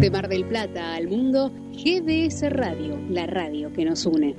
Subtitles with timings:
[0.00, 4.34] De Mar del Plata al mundo, GDS Radio, la radio que nos une.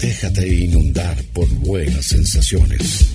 [0.00, 3.12] Déjate inundar por buenas sensaciones.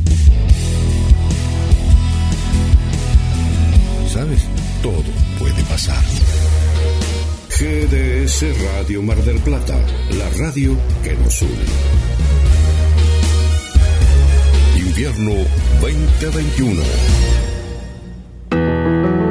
[4.12, 4.42] ¿Sabes?
[4.84, 5.04] Todo
[5.40, 6.04] puede pasar.
[7.58, 8.44] GDS
[8.76, 9.80] Radio Mar del Plata,
[10.18, 10.76] la radio
[11.06, 12.17] que nos une.
[14.98, 15.46] Invierno
[15.80, 16.82] 2021.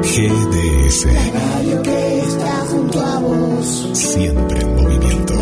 [0.01, 1.05] GDS.
[1.07, 3.89] La radio que está junto a vos.
[3.91, 5.33] Siempre en movimiento.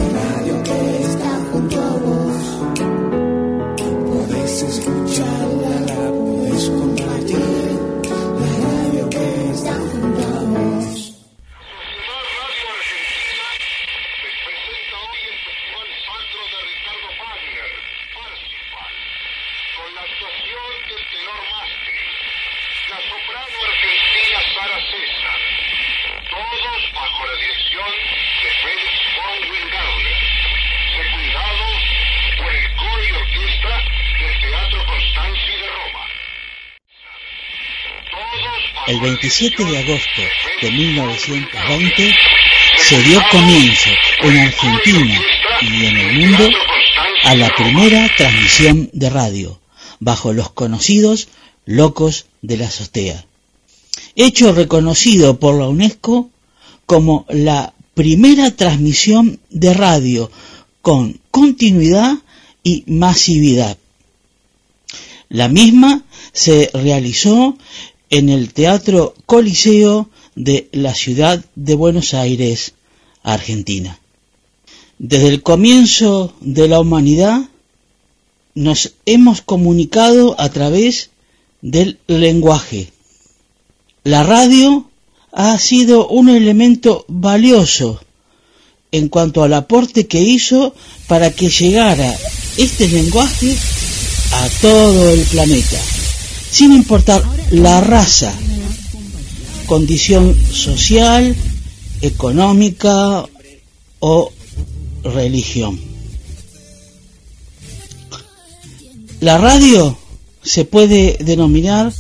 [39.16, 40.22] 27 de agosto
[40.62, 42.14] de Félix 1920
[42.84, 43.90] se dio comienzo
[44.24, 45.22] en Argentina
[45.62, 46.50] y en el mundo
[47.24, 49.62] a la primera transmisión de radio
[50.02, 51.30] bajo los conocidos
[51.64, 53.26] locos de la azotea.
[54.18, 56.30] Hecho reconocido por la UNESCO
[56.86, 60.30] como la primera transmisión de radio
[60.82, 62.18] con continuidad
[62.64, 63.78] y masividad.
[65.30, 67.58] La misma se realizó
[68.10, 72.74] en el Teatro Coliseo de la ciudad de Buenos Aires,
[73.24, 74.00] Argentina.
[74.98, 77.42] Desde el comienzo de la humanidad
[78.54, 81.10] nos hemos comunicado a través
[81.62, 82.92] del lenguaje.
[84.04, 84.90] La radio
[85.32, 88.00] ha sido un elemento valioso
[88.92, 90.74] en cuanto al aporte que hizo
[91.08, 92.16] para que llegara
[92.56, 93.58] este lenguaje
[94.32, 95.82] a todo el planeta,
[96.52, 98.34] sin importar la raza,
[99.66, 101.36] condición social,
[102.02, 103.26] económica
[104.00, 104.32] o
[105.04, 105.80] religión.
[109.22, 109.98] La radio
[110.44, 111.92] se puede denominar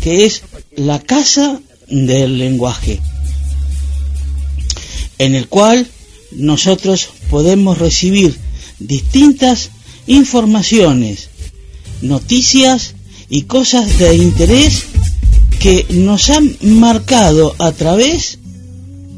[0.00, 0.42] que es
[0.76, 3.00] la casa del lenguaje,
[5.18, 5.88] en el cual
[6.32, 8.36] nosotros podemos recibir
[8.78, 9.70] distintas
[10.06, 11.28] informaciones,
[12.00, 12.94] noticias
[13.32, 14.84] y cosas de interés
[15.58, 18.38] que nos han marcado a través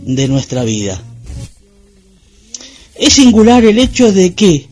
[0.04, 1.02] de nuestra vida.
[2.94, 4.69] Es singular el hecho de que,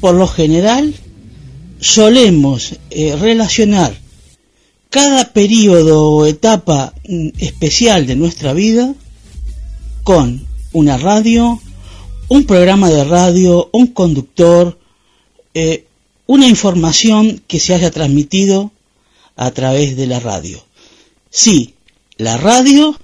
[0.00, 0.94] por lo general,
[1.78, 3.94] solemos eh, relacionar
[4.88, 8.94] cada periodo o etapa mm, especial de nuestra vida
[10.04, 10.42] con
[10.72, 11.60] una radio,
[12.28, 14.78] un programa de radio, un conductor,
[15.52, 15.83] eh,
[16.26, 18.72] una información que se haya transmitido
[19.36, 20.62] a través de la radio.
[21.30, 21.74] Sí,
[22.16, 22.98] la radio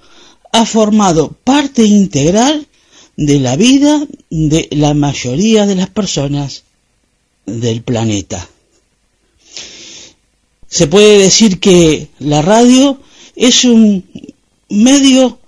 [0.51, 2.67] ha formado parte integral
[3.17, 6.63] de la vida de la mayoría de las personas
[7.45, 8.47] del planeta.
[10.67, 12.99] Se puede decir que la radio
[13.35, 14.05] es un
[14.69, 15.39] medio,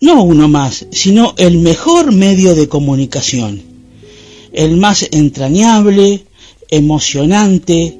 [0.00, 3.62] no uno más, sino el mejor medio de comunicación,
[4.52, 6.26] el más entrañable,
[6.76, 7.96] emocionante,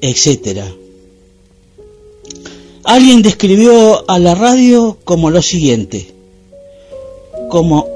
[0.00, 0.62] etc.
[2.84, 6.14] Alguien describió a la radio como lo siguiente,
[7.50, 7.86] como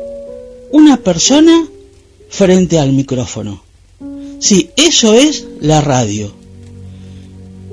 [0.71, 1.67] una persona
[2.29, 3.63] frente al micrófono.
[4.39, 6.33] Sí, eso es la radio.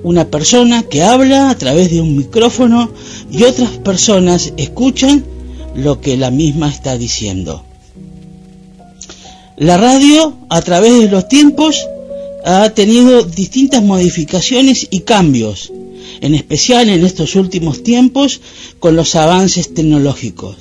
[0.04, 2.90] Una persona que habla a través de un micrófono
[3.30, 5.26] y otras personas escuchan
[5.76, 7.66] lo que la misma está diciendo.
[9.58, 11.86] La radio, a través de los tiempos,
[12.46, 15.72] ha tenido distintas modificaciones y cambios,
[16.22, 18.42] en especial en estos últimos tiempos
[18.80, 20.56] con los avances tecnológicos.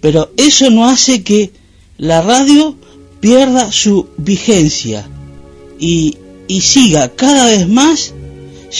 [0.00, 1.52] Pero eso no hace que
[1.98, 2.76] la radio
[3.20, 5.08] pierda su vigencia
[5.78, 6.16] y,
[6.60, 8.14] siga cada vez más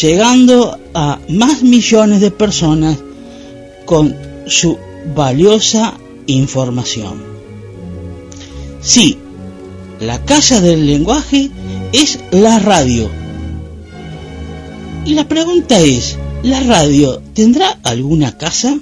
[0.01, 2.97] llegando a más millones de personas
[3.85, 4.15] con
[4.47, 4.79] su
[5.15, 7.23] valiosa información.
[8.83, 9.19] Sí,
[10.01, 11.51] la casa del lenguaje
[11.93, 13.11] es la radio.
[15.05, 18.79] Y la pregunta es, ¿la radio tendrá alguna casa?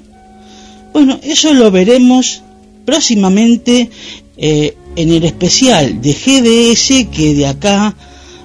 [0.93, 2.43] Bueno, eso lo veremos
[2.85, 3.91] próximamente
[4.37, 7.95] eh, en el especial de GDS que de acá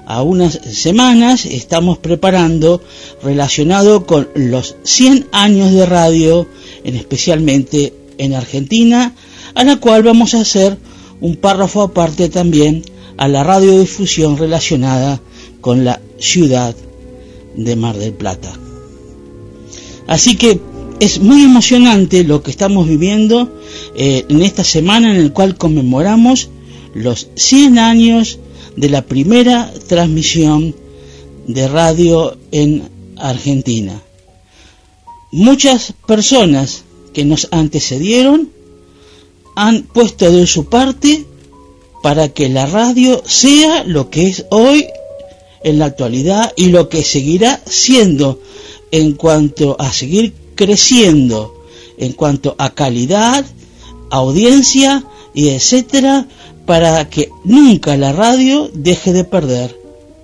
[0.06, 2.82] a unas semanas estamos preparando
[3.22, 6.48] relacionado con los 100 años de radio,
[6.82, 9.14] en especialmente en Argentina,
[9.54, 10.76] a la cual vamos a hacer
[11.20, 12.82] un párrafo aparte también
[13.16, 15.20] a la radiodifusión relacionada
[15.60, 16.74] con la ciudad
[17.56, 18.52] de Mar del Plata.
[20.06, 20.60] Así que
[21.00, 23.48] es muy emocionante lo que estamos viviendo
[23.94, 26.50] eh, en esta semana en el cual conmemoramos
[26.94, 28.38] los 100 años
[28.76, 30.74] de la primera transmisión
[31.46, 34.00] de radio en Argentina.
[35.32, 38.50] Muchas personas que nos antecedieron
[39.56, 41.24] han puesto de su parte
[42.02, 44.86] para que la radio sea lo que es hoy
[45.62, 48.40] en la actualidad y lo que seguirá siendo
[48.90, 51.64] en cuanto a seguir creciendo,
[51.98, 53.44] en cuanto a calidad,
[54.10, 55.04] audiencia
[55.34, 56.26] y etcétera,
[56.66, 59.78] para que nunca la radio deje de perder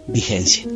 [0.07, 0.67] vigencia.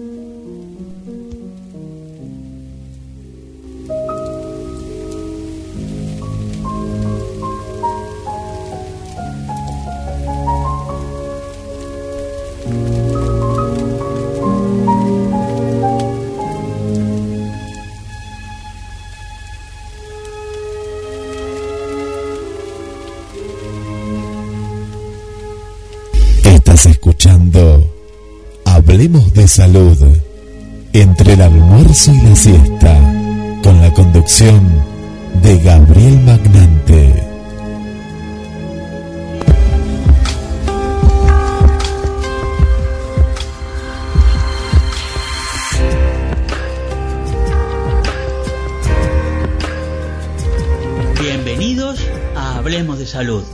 [29.73, 30.17] Salud
[30.93, 32.93] entre el almuerzo y la siesta
[33.63, 34.69] con la conducción
[35.43, 37.23] de Gabriel Magnante.
[51.21, 52.01] Bienvenidos
[52.35, 53.45] a Hablemos de Salud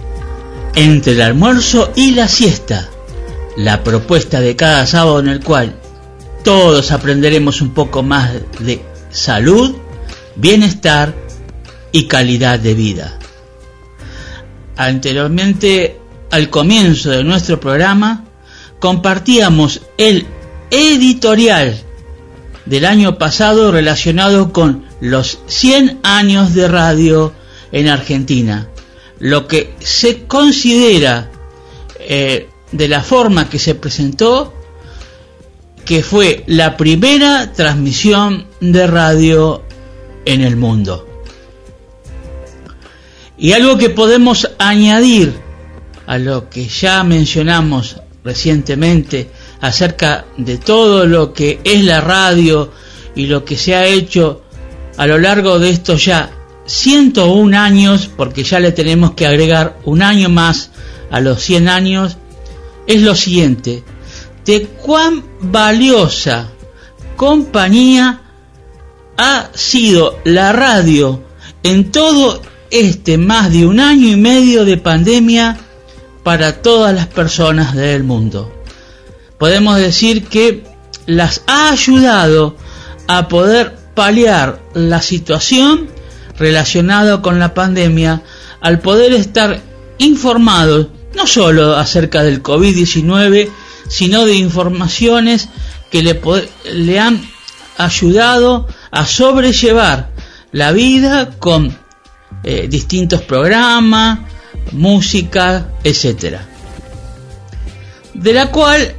[0.76, 2.88] entre el almuerzo y la siesta
[3.56, 5.74] la propuesta de cada sábado en el cual
[6.46, 9.74] todos aprenderemos un poco más de salud,
[10.36, 11.12] bienestar
[11.90, 13.18] y calidad de vida.
[14.76, 15.98] Anteriormente,
[16.30, 18.26] al comienzo de nuestro programa,
[18.78, 20.24] compartíamos el
[20.70, 21.80] editorial
[22.64, 27.32] del año pasado relacionado con los 100 años de radio
[27.72, 28.68] en Argentina,
[29.18, 31.28] lo que se considera
[31.98, 34.55] eh, de la forma que se presentó,
[35.86, 39.62] que fue la primera transmisión de radio
[40.24, 41.06] en el mundo.
[43.38, 45.34] Y algo que podemos añadir
[46.06, 49.30] a lo que ya mencionamos recientemente
[49.60, 52.72] acerca de todo lo que es la radio
[53.14, 54.42] y lo que se ha hecho
[54.96, 56.32] a lo largo de estos ya
[56.66, 60.70] 101 años, porque ya le tenemos que agregar un año más
[61.12, 62.16] a los 100 años,
[62.88, 63.84] es lo siguiente,
[64.46, 66.48] de cuán valiosa
[67.16, 68.22] compañía
[69.16, 71.22] ha sido la radio
[71.62, 72.40] en todo
[72.70, 75.58] este más de un año y medio de pandemia
[76.22, 78.52] para todas las personas del mundo.
[79.38, 80.64] Podemos decir que
[81.06, 82.56] las ha ayudado
[83.08, 85.88] a poder paliar la situación
[86.38, 88.22] relacionada con la pandemia
[88.60, 89.60] al poder estar
[89.98, 93.48] informados no solo acerca del COVID-19,
[93.88, 95.48] sino de informaciones
[95.90, 96.20] que le,
[96.72, 97.20] le han
[97.76, 100.10] ayudado a sobrellevar
[100.52, 101.76] la vida con
[102.42, 104.20] eh, distintos programas,
[104.72, 106.38] música, etc.
[108.14, 108.94] De la cual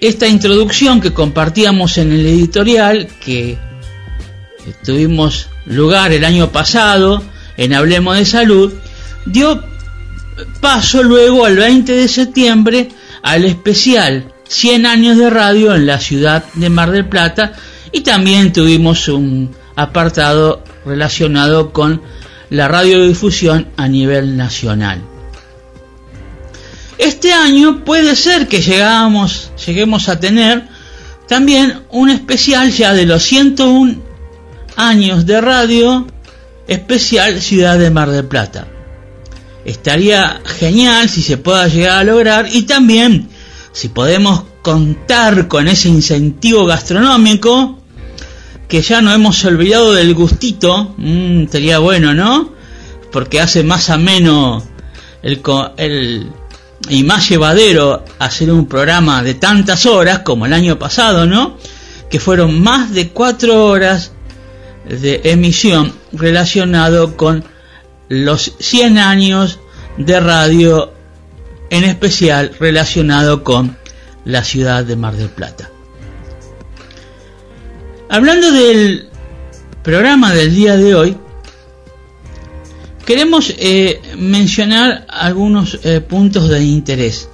[0.00, 3.58] esta introducción que compartíamos en el editorial, que
[4.84, 7.22] tuvimos lugar el año pasado
[7.56, 8.72] en Hablemos de Salud,
[9.26, 9.62] dio
[10.60, 12.88] paso luego al 20 de septiembre
[13.22, 17.52] al especial 100 años de radio en la ciudad de Mar del Plata
[17.90, 22.02] y también tuvimos un apartado relacionado con
[22.50, 25.00] la radiodifusión a nivel nacional.
[26.98, 30.64] Este año puede ser que llegamos, lleguemos a tener
[31.26, 34.02] también un especial ya de los 101
[34.76, 36.06] años de radio
[36.68, 38.71] especial Ciudad de Mar del Plata
[39.64, 43.28] estaría genial si se pueda llegar a lograr y también
[43.72, 47.78] si podemos contar con ese incentivo gastronómico
[48.68, 52.52] que ya no hemos olvidado del gustito, mm, sería bueno, ¿no?
[53.10, 54.62] Porque hace más ameno
[55.22, 55.42] el,
[55.76, 56.26] el,
[56.88, 61.58] y más llevadero hacer un programa de tantas horas como el año pasado, ¿no?
[62.10, 64.12] Que fueron más de cuatro horas
[64.88, 67.44] de emisión relacionado con
[68.12, 69.58] los 100 años
[69.96, 70.92] de radio,
[71.70, 73.78] en especial relacionado con
[74.26, 75.70] la ciudad de Mar del Plata.
[78.10, 79.08] Hablando del
[79.82, 81.16] programa del día de hoy,
[83.06, 87.30] queremos eh, mencionar algunos eh, puntos de interés.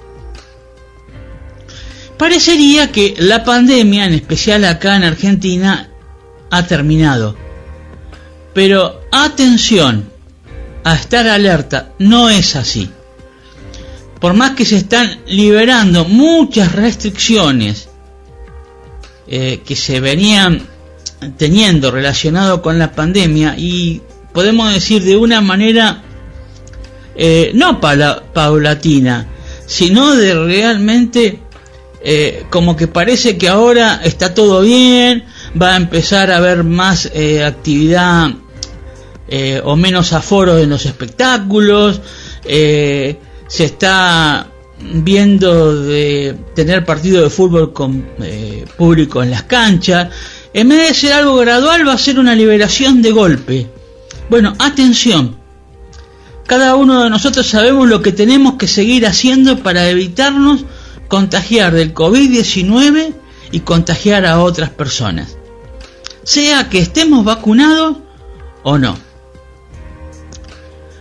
[2.17, 5.89] Parecería que la pandemia, en especial acá en Argentina,
[6.49, 7.35] ha terminado.
[8.53, 10.09] Pero atención,
[10.83, 12.89] a estar alerta, no es así.
[14.19, 17.87] Por más que se están liberando muchas restricciones
[19.27, 20.67] eh, que se venían
[21.37, 24.01] teniendo relacionado con la pandemia y
[24.33, 26.03] podemos decir de una manera
[27.15, 29.27] eh, no paulatina,
[29.65, 31.39] sino de realmente
[32.03, 35.25] eh, como que parece que ahora está todo bien,
[35.61, 37.09] va a empezar a haber más
[37.45, 38.31] actividad
[39.63, 42.01] o menos aforo en los espectáculos,
[42.43, 43.17] se
[43.47, 44.47] está
[44.81, 50.09] viendo de tener partido de fútbol con eh, público en las canchas,
[50.53, 53.67] en vez de ser algo gradual va a ser una liberación de golpe.
[54.29, 55.37] Bueno, atención,
[56.47, 60.65] cada uno de nosotros sabemos lo que tenemos que seguir haciendo para evitarnos
[61.07, 63.13] contagiar del COVID-19
[63.51, 65.37] y contagiar a otras personas,
[66.23, 67.97] sea que estemos vacunados
[68.63, 69.08] o no.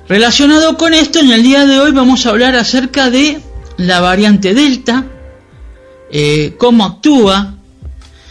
[0.09, 3.43] Relacionado con esto, en el día de hoy vamos a hablar acerca de
[3.77, 5.05] la variante Delta,
[6.11, 7.57] eh, cómo actúa,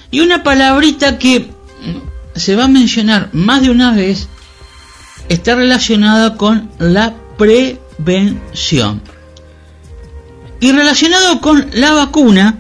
[0.10, 1.52] y una palabrita que
[2.36, 4.28] se va a mencionar más de una vez
[5.30, 9.04] está relacionada con la prevención.
[10.60, 12.58] Y relacionado con la vacuna,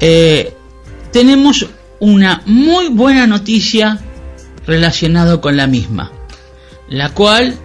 [0.00, 0.56] eh,
[1.12, 1.66] tenemos
[2.00, 4.00] una muy buena noticia
[4.66, 6.10] relacionado con la misma,
[6.88, 7.56] la cual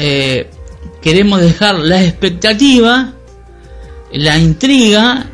[0.00, 0.50] eh,
[1.02, 3.14] queremos dejar la expectativa
[4.12, 5.26] la intriga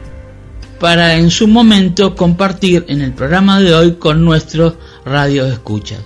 [0.80, 6.00] para en su momento compartir en el programa de hoy con nuestros radios escuchas.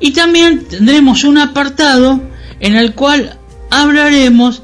[0.00, 2.20] Y también tendremos un apartado
[2.60, 3.38] en el cual
[3.70, 4.62] hablaremos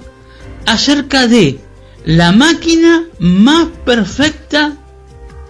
[0.66, 1.59] acerca de
[2.04, 4.76] la máquina más perfecta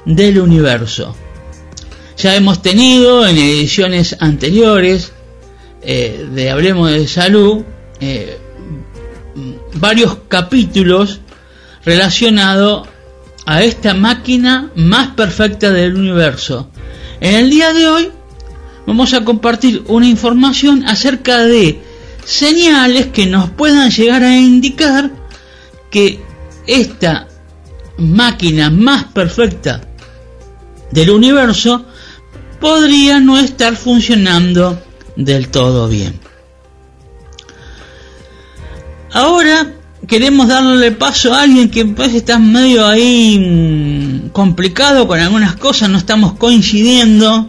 [0.06, 1.14] del universo.
[2.16, 5.12] Ya hemos tenido en ediciones anteriores
[5.84, 7.64] eh, de Hablemos de Salud
[8.00, 8.38] eh,
[9.74, 11.20] varios capítulos
[11.84, 12.86] relacionado
[13.46, 16.70] a esta máquina más perfecta del universo.
[17.20, 18.10] En el día de hoy
[18.86, 21.82] vamos a compartir una información acerca de
[22.24, 25.10] señales que nos puedan llegar a indicar
[25.90, 26.20] que
[26.66, 27.28] esta
[27.98, 29.82] máquina más perfecta
[30.90, 31.84] del universo
[32.60, 34.80] podría no estar funcionando
[35.16, 36.18] del todo bien.
[39.12, 39.72] Ahora
[40.08, 45.88] queremos darle paso a alguien que pues está medio ahí mm, complicado con algunas cosas,
[45.88, 47.48] no estamos coincidiendo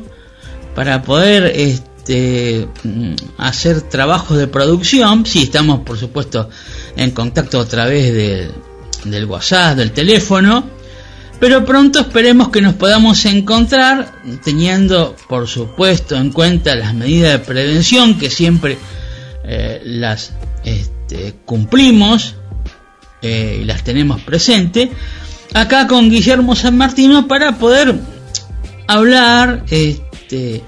[0.75, 5.25] para poder este, mm, hacer trabajos de producción.
[5.25, 6.49] Sí, estamos por supuesto
[6.95, 8.13] en contacto a través
[9.03, 10.69] del WhatsApp, del teléfono,
[11.39, 14.13] pero pronto esperemos que nos podamos encontrar
[14.43, 18.77] teniendo por supuesto en cuenta las medidas de prevención que siempre
[19.43, 22.35] eh, las este, cumplimos
[23.21, 24.89] eh, y las tenemos presentes,
[25.53, 27.95] acá con Guillermo San Martino para poder
[28.87, 30.63] hablar este,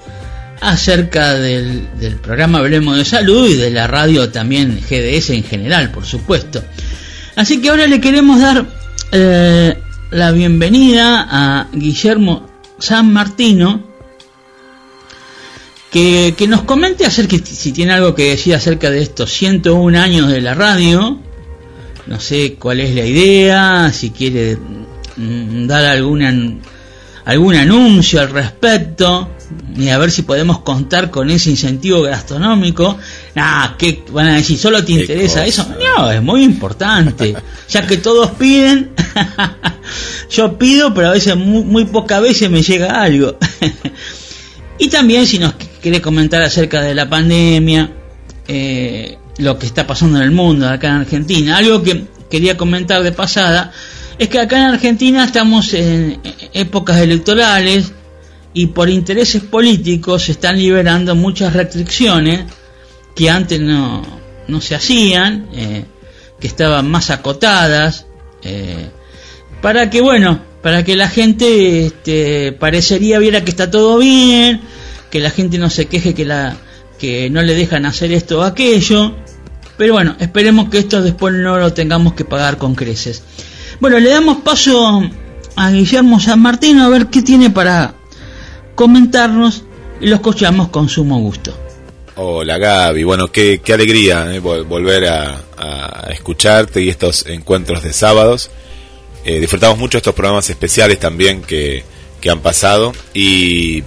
[0.60, 1.88] acerca del,
[2.22, 6.62] programa Hablemos de Salud y de la radio también GDS en general, por supuesto.
[7.36, 8.66] Así que ahora le queremos dar
[9.12, 9.76] eh,
[10.10, 12.46] la bienvenida a Guillermo
[12.78, 13.82] San Martino,
[15.90, 20.28] que, que, nos comente acerca si tiene algo que decir acerca de estos 101 años
[20.28, 21.18] de la radio
[22.08, 24.56] no sé cuál es la idea, si quiere
[25.16, 26.34] mm, dar alguna,
[27.26, 29.28] algún anuncio al respecto,
[29.76, 32.96] y a ver si podemos contar con ese incentivo gastronómico.
[33.36, 34.58] Ah, ¿qué van a decir?
[34.58, 35.66] ¿Solo te interesa eso?
[35.96, 37.34] No, es muy importante.
[37.68, 38.90] ya que todos piden,
[40.30, 43.36] yo pido, pero a veces muy, muy pocas veces me llega algo.
[44.78, 47.92] y también si nos quiere comentar acerca de la pandemia,
[48.46, 51.56] eh, lo que está pasando en el mundo, acá en Argentina.
[51.56, 53.72] Algo que quería comentar de pasada
[54.18, 56.20] es que acá en Argentina estamos en
[56.52, 57.92] épocas electorales
[58.52, 62.44] y por intereses políticos se están liberando muchas restricciones
[63.18, 64.00] que antes no,
[64.46, 65.84] no se hacían, eh,
[66.38, 68.06] que estaban más acotadas,
[68.42, 68.90] eh,
[69.60, 74.60] para que, bueno, para que la gente este, parecería viera que está todo bien,
[75.10, 76.56] que la gente no se queje que, la,
[76.96, 79.16] que no le dejan hacer esto o aquello.
[79.76, 83.24] Pero bueno, esperemos que esto después no lo tengamos que pagar con creces.
[83.80, 85.02] Bueno, le damos paso
[85.56, 87.94] a Guillermo San Martín a ver qué tiene para,
[88.76, 89.64] comentarnos
[90.00, 91.67] y lo escuchamos con sumo gusto.
[92.20, 98.50] Hola Gaby, bueno, qué, alegría eh, volver a, escucharte y estos encuentros de sábados.
[99.24, 101.84] Eh, disfrutamos mucho estos programas especiales también que,
[102.20, 103.84] que han pasado y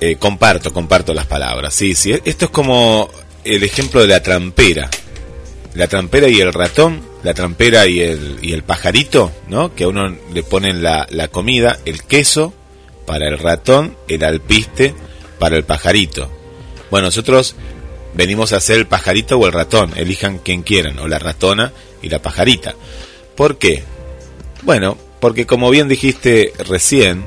[0.00, 1.72] eh, comparto, comparto las palabras.
[1.72, 3.08] Sí, sí, esto es como
[3.42, 4.90] el ejemplo de la trampera.
[5.72, 9.74] La trampera y el ratón, la trampera y el, y el pajarito, ¿no?
[9.74, 12.52] Que a uno le ponen la, la comida, el queso
[13.06, 14.94] para el ratón, el alpiste
[15.38, 16.30] para el pajarito.
[16.94, 17.56] Bueno, nosotros
[18.14, 21.72] venimos a hacer el pajarito o el ratón, elijan quien quieran, o la ratona
[22.02, 22.76] y la pajarita.
[23.34, 23.82] ¿Por qué?
[24.62, 27.24] Bueno, porque como bien dijiste recién,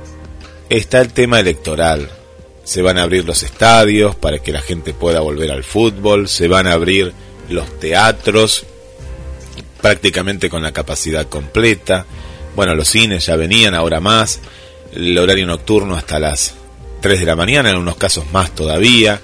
[0.70, 2.10] está el tema electoral.
[2.64, 6.48] Se van a abrir los estadios para que la gente pueda volver al fútbol, se
[6.48, 7.12] van a abrir
[7.50, 8.66] los teatros
[9.82, 12.06] prácticamente con la capacidad completa.
[12.56, 14.40] Bueno, los cines ya venían, ahora más.
[14.94, 16.54] El horario nocturno hasta las
[17.02, 19.20] 3 de la mañana, en algunos casos más todavía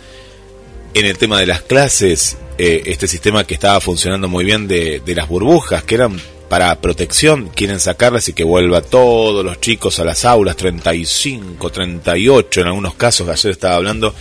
[0.93, 5.01] en el tema de las clases, eh, este sistema que estaba funcionando muy bien de,
[5.15, 6.19] las burbujas, que eran
[6.49, 12.61] para protección, quieren sacarlas y que vuelva todos los chicos a las aulas, 35, 38
[12.61, 14.13] en algunos casos, ayer estaba hablando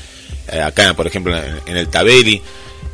[0.51, 1.37] eh, acá, por ejemplo,
[1.67, 2.41] en, el Tabeli,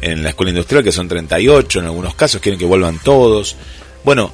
[0.01, 3.57] en la escuela industrial, que son 38, en algunos casos quieren que vuelvan todos.
[4.05, 4.33] Bueno,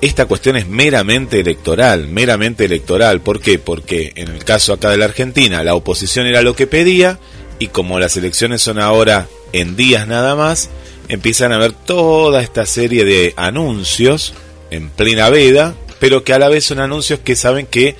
[0.00, 3.20] esta cuestión es meramente electoral, meramente electoral.
[3.20, 3.58] ¿Por qué?
[3.58, 7.18] Porque en el caso acá de la Argentina, la oposición era lo que pedía,
[7.64, 10.68] y como las elecciones son ahora en días nada más,
[11.08, 14.34] empiezan a ver toda esta serie de anuncios
[14.70, 17.96] en plena veda, pero que a la vez son anuncios que saben que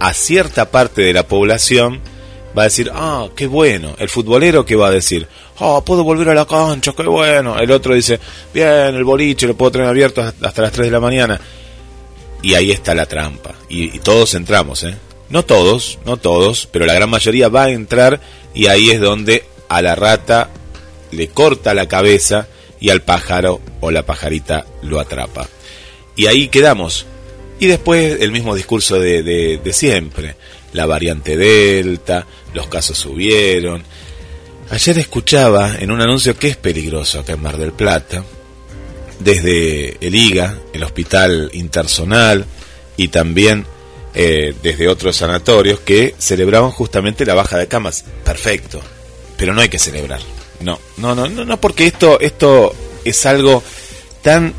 [0.00, 2.00] a cierta parte de la población
[2.58, 3.94] va a decir, ah, qué bueno.
[4.00, 5.28] El futbolero que va a decir,
[5.60, 7.56] ah, puedo volver a la cancha, qué bueno.
[7.56, 8.18] El otro dice,
[8.52, 11.40] bien, el boliche lo puedo tener abierto hasta las 3 de la mañana.
[12.42, 13.54] Y ahí está la trampa.
[13.68, 14.96] Y todos entramos, ¿eh?
[15.30, 18.20] No todos, no todos, pero la gran mayoría va a entrar
[18.54, 20.50] y ahí es donde a la rata
[21.10, 22.48] le corta la cabeza
[22.80, 25.48] y al pájaro o la pajarita lo atrapa.
[26.16, 27.06] Y ahí quedamos.
[27.58, 30.36] Y después el mismo discurso de, de, siempre.
[30.72, 33.82] La variante Delta, los casos subieron.
[34.70, 38.24] Ayer escuchaba en un anuncio que es peligroso acá en Mar del Plata,
[39.20, 42.44] desde el IGA, el Hospital Intersonal,
[42.96, 43.66] y también
[44.14, 48.04] eh, desde otros sanatorios que celebraban justamente la baja de camas.
[48.24, 48.80] Perfecto,
[49.36, 50.20] pero no hay que celebrar.
[50.60, 52.74] No, no, no, no, no porque esto, esto
[53.04, 53.62] es algo
[54.22, 54.54] tan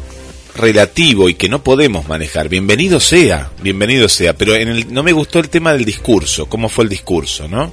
[0.55, 2.49] relativo y que no podemos manejar.
[2.49, 6.69] Bienvenido sea, bienvenido sea, pero en el, no me gustó el tema del discurso, cómo
[6.69, 7.71] fue el discurso, ¿no?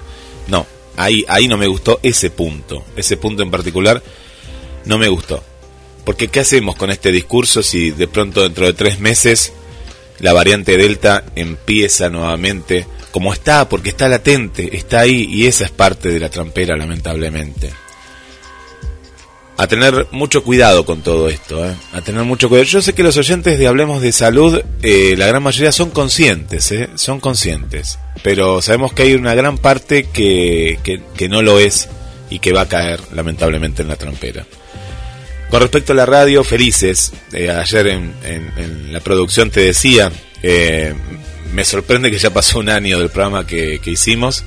[0.49, 0.66] No,
[0.97, 4.03] ahí, ahí no me gustó ese punto, ese punto en particular
[4.85, 5.42] no me gustó.
[6.05, 9.53] Porque ¿qué hacemos con este discurso si de pronto dentro de tres meses
[10.22, 15.70] la variante Delta empieza nuevamente como está, porque está latente, está ahí y esa es
[15.70, 17.70] parte de la trampera, lamentablemente.
[19.58, 21.74] A tener mucho cuidado con todo esto, ¿eh?
[21.92, 22.66] a tener mucho cuidado.
[22.66, 26.72] Yo sé que los oyentes de Hablemos de Salud, eh, la gran mayoría son conscientes,
[26.72, 26.88] ¿eh?
[26.94, 31.88] son conscientes, pero sabemos que hay una gran parte que, que no lo es
[32.30, 34.46] y que va a caer lamentablemente en la trampera.
[35.53, 37.12] Con respecto a la radio, felices.
[37.31, 40.11] Eh, ayer en, la producción te decía,
[40.43, 40.95] eh,
[41.53, 44.45] me sorprende que ya pasó un año del programa que, hicimos,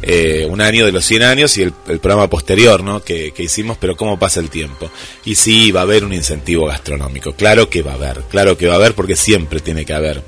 [0.00, 3.04] eh, un año de los 100 años y el, programa posterior ¿no?
[3.04, 4.90] Que, que, hicimos, pero cómo pasa el tiempo.
[5.26, 8.68] Y sí, va a haber un incentivo gastronómico, claro que va a haber, claro que
[8.68, 10.22] va a haber porque siempre tiene que haber.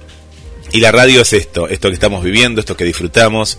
[0.70, 3.56] Y la radio es esto, esto que estamos viviendo, esto que disfrutamos,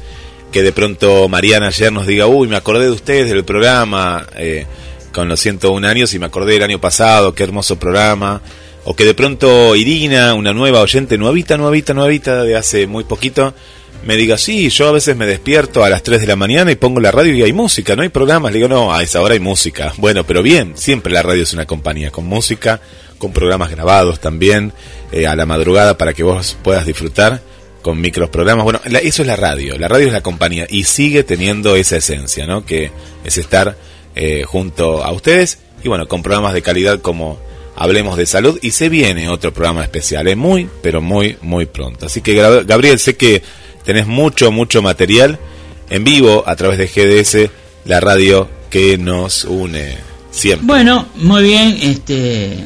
[0.51, 4.27] que de pronto Mariana ayer nos diga, uy, me acordé de ustedes del programa.
[4.37, 4.67] Eh,
[5.15, 8.41] con los 101 años y me acordé del año pasado, qué hermoso programa.
[8.83, 13.53] O que de pronto Irina, una nueva oyente, nuevita, nuevita, nuevita, de hace muy poquito,
[14.05, 16.75] me diga, sí, yo a veces me despierto a las 3 de la mañana y
[16.75, 18.51] pongo la radio y hay música, no hay programas.
[18.51, 19.93] Le digo, no, a esa hora hay música.
[19.97, 22.81] Bueno, pero bien, siempre la radio es una compañía, con música,
[23.17, 24.73] con programas grabados también,
[25.13, 27.41] eh, a la madrugada para que vos puedas disfrutar
[27.81, 28.65] con micros programas.
[28.65, 32.45] Bueno, eso es la radio, la radio es la compañía y sigue teniendo esa esencia,
[32.45, 32.65] ¿no?
[32.65, 32.91] Que
[33.23, 33.77] es estar
[34.15, 37.37] eh, junto a ustedes y bueno, con programas de calidad como
[37.75, 42.05] Hablemos de Salud y se viene otro programa especial, es muy, pero muy, muy pronto.
[42.05, 43.43] Así que Gabriel, sé que
[43.83, 45.37] tenés mucho, mucho material
[45.89, 47.51] en vivo a través de GDS,
[47.85, 49.97] la radio que nos une
[50.31, 50.65] siempre.
[50.65, 52.57] Bueno, muy bien, este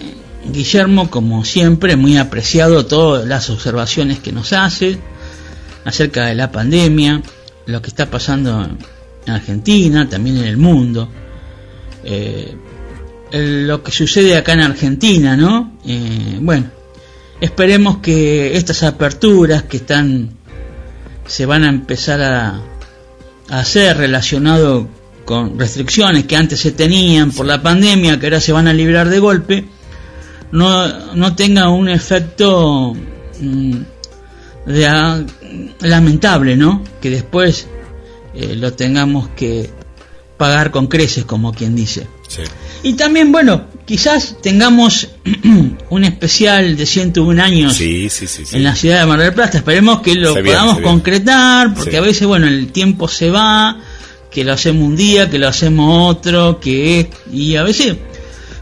[0.46, 4.98] Guillermo, como siempre, muy apreciado todas las observaciones que nos hace
[5.84, 7.22] acerca de la pandemia,
[7.66, 8.70] lo que está pasando
[9.26, 11.10] en Argentina, también en el mundo
[12.04, 12.56] eh,
[13.32, 15.78] lo que sucede acá en Argentina, ¿no?
[15.86, 16.66] Eh, bueno,
[17.40, 20.32] esperemos que estas aperturas que están
[21.28, 22.62] se van a empezar a,
[23.50, 24.88] hacer relacionado
[25.26, 29.10] con restricciones que antes se tenían por la pandemia, que ahora se van a librar
[29.10, 29.66] de golpe,
[30.52, 32.94] no, no tenga un efecto
[33.40, 33.76] mm,
[34.68, 35.26] de,
[35.82, 36.84] lamentable, ¿no?
[37.02, 37.68] Que después
[38.36, 39.70] eh, lo tengamos que
[40.40, 42.08] pagar con creces, como quien dice.
[42.28, 42.42] Sí.
[42.82, 45.10] Y también, bueno, quizás tengamos
[45.90, 49.58] un especial de 101 años Sí, sí, en la ciudad de Mar del Plata.
[49.58, 53.82] Esperemos que lo Se podamos concretar, porque a veces, bueno, el tiempo se va,
[54.32, 57.98] que lo hacemos un día, que lo hacemos otro, que y a veces,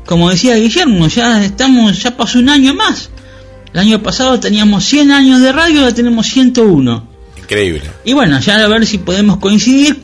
[0.08, 3.12] como decía Guillermo, ya estamos, ya pasó un año más.
[3.72, 7.17] El año pasado teníamos 100 años de radio, ahora tenemos 101.
[7.48, 7.90] Increíble.
[8.04, 10.04] Y bueno, ya a ver si podemos coincidir,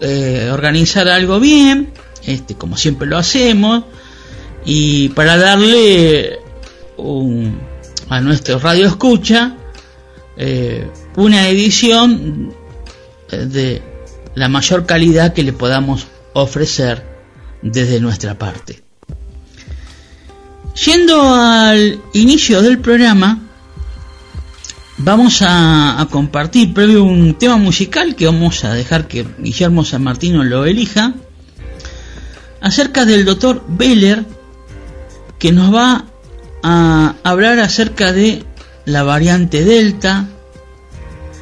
[0.00, 1.92] eh, organizar algo bien,
[2.26, 3.84] este, como siempre lo hacemos,
[4.64, 6.38] y para darle
[6.96, 7.60] un-
[8.08, 9.56] a nuestro radio escucha
[10.36, 12.52] eh, una edición
[13.30, 13.82] eh, de
[14.34, 17.04] la mayor calidad que le podamos ofrecer
[17.62, 18.82] desde nuestra parte.
[20.86, 23.49] Yendo al inicio del programa,
[25.02, 30.44] vamos a, compartir previo un tema musical que vamos a dejar que Guillermo San Martino
[30.44, 31.14] lo elija,
[32.60, 34.24] acerca del doctor Beller,
[35.38, 36.04] que nos va
[36.62, 38.44] a hablar acerca de
[38.84, 40.28] la variante Delta.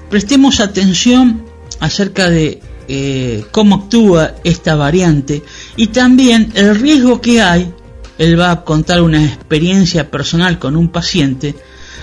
[0.09, 1.45] Prestemos atención
[1.81, 5.43] acerca de eh, cómo actúa esta variante
[5.77, 7.73] y también el riesgo que hay.
[8.19, 11.55] Él va a contar una experiencia personal con un paciente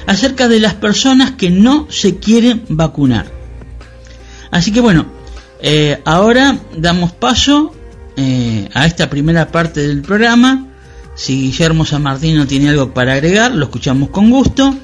[0.07, 3.31] acerca de las personas que no se quieren vacunar.
[4.51, 5.07] Así que bueno,
[5.61, 7.73] eh, ahora damos paso
[8.17, 10.67] eh, a esta primera parte del programa.
[11.15, 14.75] Si Guillermo San Martino tiene algo para agregar, lo escuchamos con gusto.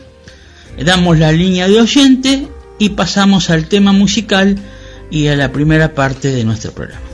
[0.83, 2.47] Damos la línea de oyente
[2.79, 4.57] y pasamos al tema musical
[5.11, 7.11] y a la primera parte de nuestro programa.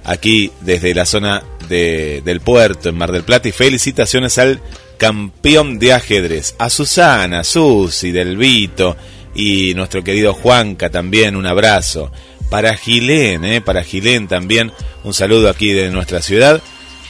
[0.04, 4.62] aquí desde la zona de- del puerto en Mar del Plata y felicitaciones al
[4.98, 8.96] campeón de ajedrez, a Susana, Susi, Del Vito
[9.36, 12.12] y nuestro querido Juanca también, un abrazo.
[12.50, 14.72] Para Gilén, eh, para Gilén también,
[15.04, 16.62] un saludo aquí de nuestra ciudad.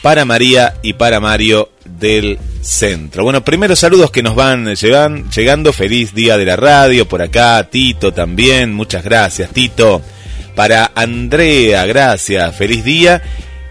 [0.02, 3.24] Para María y para Mario del centro.
[3.24, 5.72] Bueno, primeros saludos que nos van llegan, llegando.
[5.72, 7.68] Feliz día de la radio por acá.
[7.70, 8.72] Tito también.
[8.72, 10.02] Muchas gracias, Tito.
[10.54, 12.54] Para Andrea, gracias.
[12.54, 13.22] Feliz día.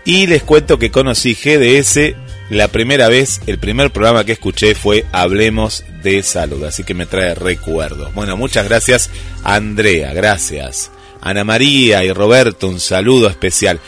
[0.03, 2.15] Y les cuento que conocí GDS
[2.49, 7.05] la primera vez, el primer programa que escuché fue Hablemos de Salud, así que me
[7.05, 8.13] trae recuerdos.
[8.13, 9.09] Bueno, muchas gracias
[9.43, 10.91] Andrea, gracias.
[11.21, 13.79] Ana María y Roberto, un saludo especial.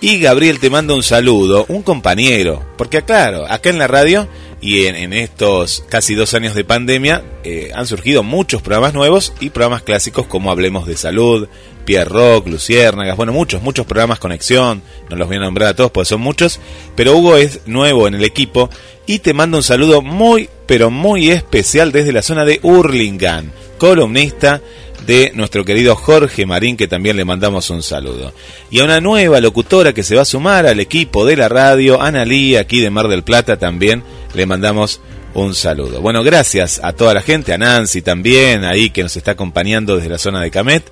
[0.00, 4.26] Y Gabriel te manda un saludo, un compañero, porque claro, acá en la radio
[4.62, 9.50] y en, estos casi dos años de pandemia eh, han surgido muchos programas nuevos y
[9.50, 11.48] programas clásicos como Hablemos de Salud,
[11.84, 15.90] Pierre Rock, Luciérnagas, bueno, muchos, muchos programas Conexión, no los voy a nombrar a todos
[15.90, 16.60] porque son muchos,
[16.94, 18.70] pero Hugo es nuevo en el equipo
[19.04, 24.62] y te manda un saludo muy, pero muy especial desde la zona de Hurlingham, columnista
[25.06, 28.32] de nuestro querido Jorge Marín, que también le mandamos un saludo.
[28.70, 32.00] Y a una nueva locutora que se va a sumar al equipo de la radio,
[32.00, 35.00] Ana Lee, aquí de Mar del Plata, también le mandamos
[35.34, 36.00] un saludo.
[36.00, 40.10] Bueno, gracias a toda la gente, a Nancy también, ahí que nos está acompañando desde
[40.10, 40.84] la zona de Camet.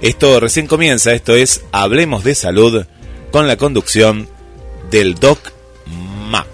[0.00, 2.84] Esto recién comienza, esto es Hablemos de Salud
[3.32, 4.28] con la conducción
[4.90, 5.38] del Doc
[6.30, 6.46] Mac.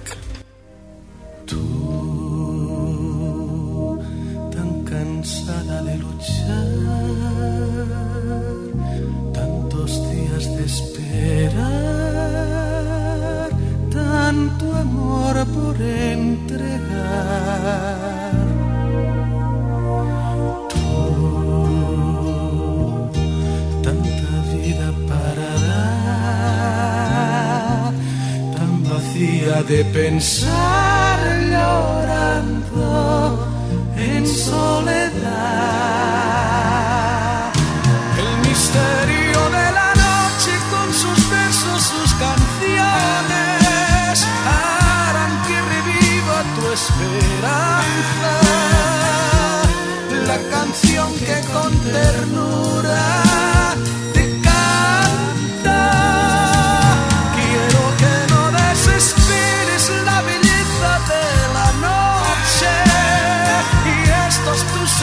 [29.63, 33.39] De pensar llorando
[33.97, 35.13] en soledad.
[38.19, 43.07] El misterio de la noche con sus versos, sus canciones
[44.45, 48.33] harán que reviva tu esperanza.
[50.27, 53.24] La canción que con ternura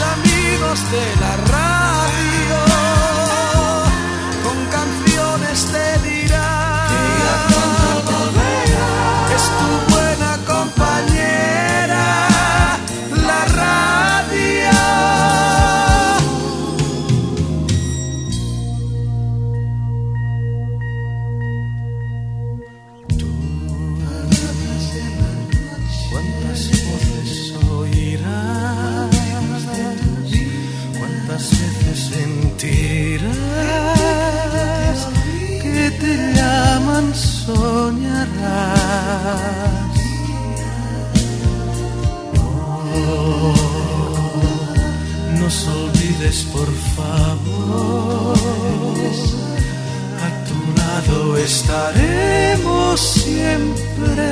[0.02, 1.71] amigos de la radio.
[46.40, 48.36] Por favor.
[50.24, 54.30] A tu lado estaremos siempre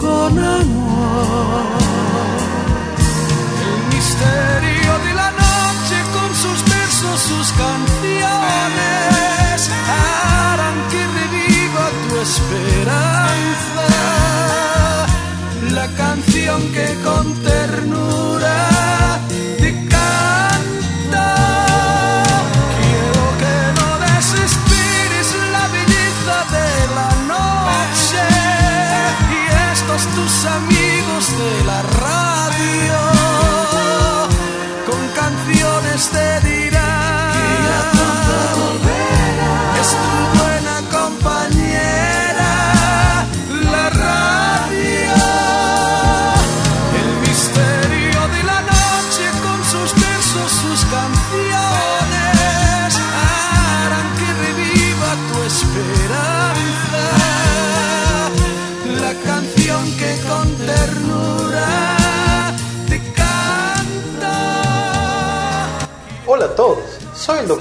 [0.00, 1.78] con amor.
[3.64, 8.90] El misterio de la noche con sus versos, sus canciones
[9.88, 13.86] harán que reviva tu esperanza.
[15.70, 19.07] La canción que con ternura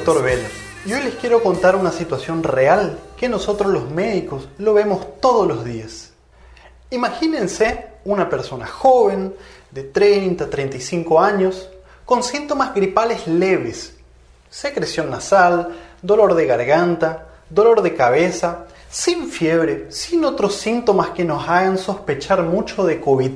[0.08, 0.24] Dr.
[0.24, 0.48] Vela
[0.86, 5.46] y hoy les quiero contar una situación real que nosotros los médicos lo vemos todos
[5.46, 6.13] los días.
[6.91, 9.36] Imagínense una persona joven
[9.70, 11.70] de 30 35 años
[12.06, 13.98] con síntomas gripales leves,
[14.50, 21.50] secreción nasal, dolor de garganta, dolor de cabeza, sin fiebre, sin otros síntomas que nos
[21.50, 23.32] hagan sospechar mucho de COVID.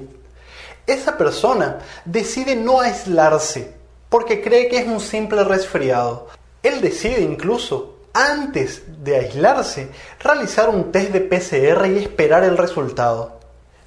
[0.87, 3.73] Esa persona decide no aislarse
[4.07, 6.29] porque cree que es un simple resfriado.
[6.63, 13.39] Él decide incluso, antes de aislarse, realizar un test de PCR y esperar el resultado.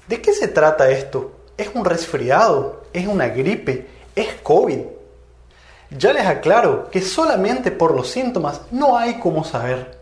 [0.07, 1.31] ¿De qué se trata esto?
[1.57, 2.83] ¿Es un resfriado?
[2.91, 3.87] ¿Es una gripe?
[4.15, 4.79] ¿Es COVID?
[5.91, 9.99] Ya les aclaro que solamente por los síntomas no hay cómo saber.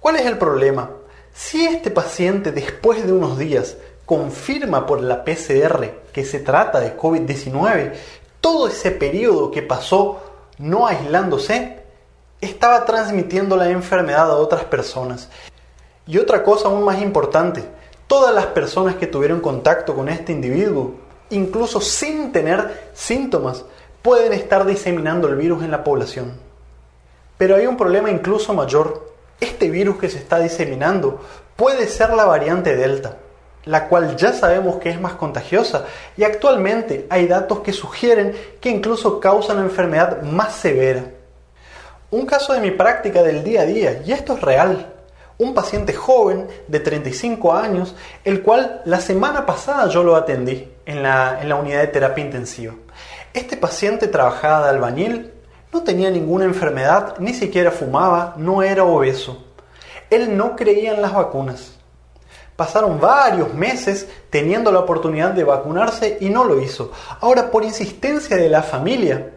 [0.00, 0.90] ¿Cuál es el problema?
[1.32, 6.96] Si este paciente después de unos días confirma por la PCR que se trata de
[6.96, 7.92] COVID-19,
[8.40, 10.25] todo ese periodo que pasó
[10.58, 11.82] no aislándose,
[12.40, 15.28] estaba transmitiendo la enfermedad a otras personas.
[16.06, 17.64] Y otra cosa aún más importante,
[18.06, 20.94] todas las personas que tuvieron contacto con este individuo,
[21.30, 23.64] incluso sin tener síntomas,
[24.02, 26.34] pueden estar diseminando el virus en la población.
[27.38, 29.12] Pero hay un problema incluso mayor.
[29.40, 31.20] Este virus que se está diseminando
[31.56, 33.16] puede ser la variante Delta,
[33.66, 35.84] la cual ya sabemos que es más contagiosa
[36.16, 41.04] y actualmente hay datos que sugieren que incluso causa una enfermedad más severa.
[42.10, 44.92] Un caso de mi práctica del día a día, y esto es real.
[45.38, 51.02] Un paciente joven de 35 años, el cual la semana pasada yo lo atendí en
[51.02, 52.74] la, en la unidad de terapia intensiva.
[53.34, 55.32] Este paciente trabajaba de albañil,
[55.72, 59.44] no tenía ninguna enfermedad, ni siquiera fumaba, no era obeso.
[60.08, 61.75] Él no creía en las vacunas.
[62.56, 66.90] Pasaron varios meses teniendo la oportunidad de vacunarse y no lo hizo.
[67.20, 69.30] Ahora, por insistencia de la familia,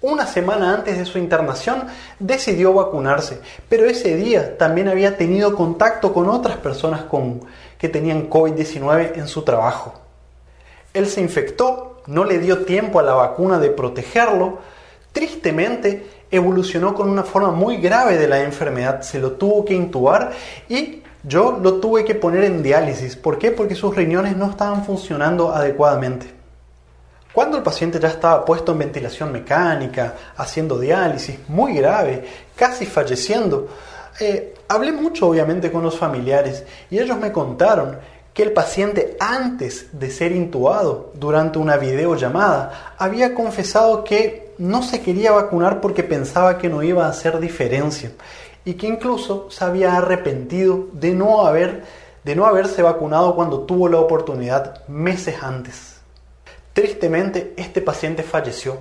[0.00, 1.84] una semana antes de su internación
[2.20, 7.40] decidió vacunarse, pero ese día también había tenido contacto con otras personas con,
[7.78, 9.94] que tenían COVID-19 en su trabajo.
[10.94, 14.58] Él se infectó, no le dio tiempo a la vacuna de protegerlo,
[15.12, 20.30] tristemente evolucionó con una forma muy grave de la enfermedad, se lo tuvo que intubar
[20.68, 23.16] y yo lo tuve que poner en diálisis.
[23.16, 23.50] ¿Por qué?
[23.50, 26.38] Porque sus riñones no estaban funcionando adecuadamente.
[27.32, 32.24] Cuando el paciente ya estaba puesto en ventilación mecánica, haciendo diálisis, muy grave,
[32.56, 33.68] casi falleciendo,
[34.18, 37.98] eh, hablé mucho obviamente con los familiares y ellos me contaron
[38.34, 45.00] que el paciente antes de ser intubado durante una videollamada había confesado que no se
[45.00, 48.12] quería vacunar porque pensaba que no iba a hacer diferencia
[48.68, 51.84] y que incluso se había arrepentido de no, haber,
[52.22, 56.00] de no haberse vacunado cuando tuvo la oportunidad meses antes.
[56.74, 58.76] Tristemente, este paciente falleció.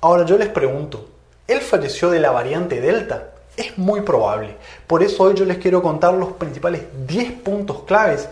[0.00, 1.10] Ahora yo les pregunto,
[1.46, 3.34] ¿él falleció de la variante Delta?
[3.56, 4.56] Es muy probable.
[4.88, 8.28] Por eso hoy yo les quiero contar los principales 10 puntos claves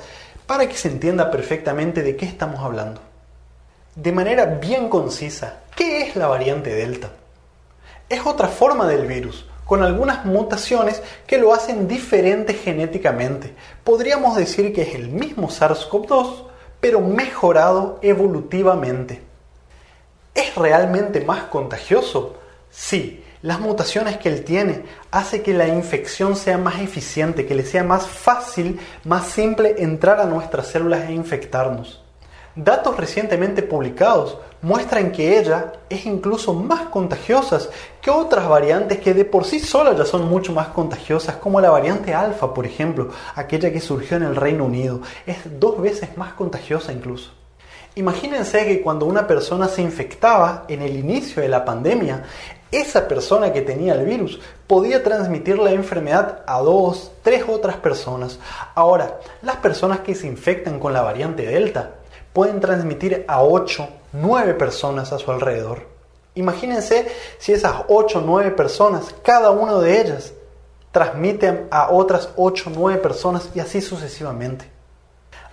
[0.48, 3.00] para que se entienda perfectamente de qué estamos hablando.
[3.94, 7.12] De manera bien concisa, ¿qué es la variante Delta?
[8.08, 13.54] Es otra forma del virus, con algunas mutaciones que lo hacen diferente genéticamente.
[13.84, 16.44] Podríamos decir que es el mismo SARS-CoV-2,
[16.78, 19.22] pero mejorado evolutivamente.
[20.34, 22.36] ¿Es realmente más contagioso?
[22.68, 27.64] Sí, las mutaciones que él tiene hace que la infección sea más eficiente, que le
[27.64, 32.04] sea más fácil, más simple entrar a nuestras células e infectarnos.
[32.54, 37.60] Datos recientemente publicados muestran que ella es incluso más contagiosa
[38.00, 41.70] que otras variantes que de por sí solas ya son mucho más contagiosas, como la
[41.70, 45.00] variante alfa, por ejemplo, aquella que surgió en el Reino Unido.
[45.26, 47.32] Es dos veces más contagiosa incluso.
[47.94, 52.24] Imagínense que cuando una persona se infectaba en el inicio de la pandemia,
[52.70, 58.38] esa persona que tenía el virus podía transmitir la enfermedad a dos, tres otras personas.
[58.74, 61.96] Ahora, las personas que se infectan con la variante Delta
[62.32, 65.86] pueden transmitir a 8, 9 personas a su alrededor.
[66.34, 70.32] Imagínense si esas 8 o 9 personas, cada una de ellas,
[70.90, 74.66] transmiten a otras 8 o 9 personas y así sucesivamente.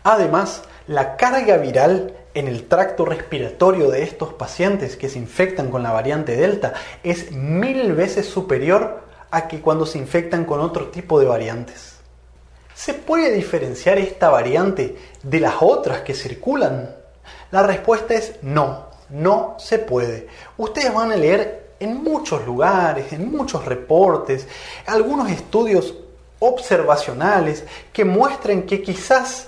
[0.03, 5.83] Además, la carga viral en el tracto respiratorio de estos pacientes que se infectan con
[5.83, 11.19] la variante Delta es mil veces superior a que cuando se infectan con otro tipo
[11.19, 11.88] de variantes.
[12.79, 16.95] ¿Se puede diferenciar esta variante de las otras que circulan?
[17.51, 20.27] La respuesta es no, no se puede.
[20.55, 24.47] Ustedes van a leer en muchos lugares, en muchos reportes,
[24.85, 25.93] algunos estudios
[26.39, 29.47] observacionales que muestren que quizás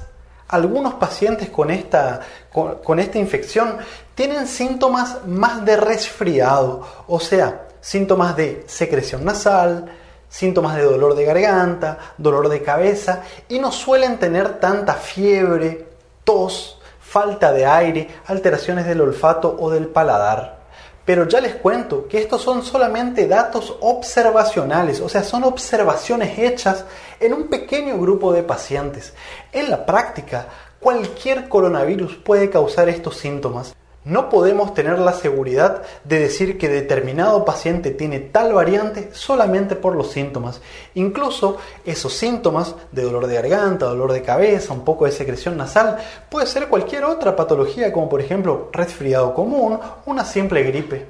[0.50, 2.20] algunos pacientes con esta,
[2.52, 3.78] con, esta infección
[4.14, 9.90] tienen síntomas más de resfriado, o sea, síntomas de secreción nasal,
[10.32, 15.86] síntomas de dolor de garganta, dolor de cabeza y no suelen tener tanta fiebre,
[16.24, 20.62] tos, falta de aire, alteraciones del olfato o del paladar.
[21.04, 26.86] Pero ya les cuento que estos son solamente datos observacionales, o sea, son observaciones hechas
[27.20, 29.14] en un pequeño grupo de pacientes.
[29.52, 30.46] En la práctica,
[30.80, 33.76] cualquier coronavirus puede causar estos síntomas.
[34.04, 39.96] No podemos tener la seguridad de decir que determinado paciente tiene tal variante solamente por
[39.96, 40.60] los síntomas.
[40.96, 45.98] Incluso esos síntomas de dolor de garganta, dolor de cabeza, un poco de secreción nasal,
[46.32, 51.06] puede ser cualquier otra patología como por ejemplo resfriado común, una simple gripe.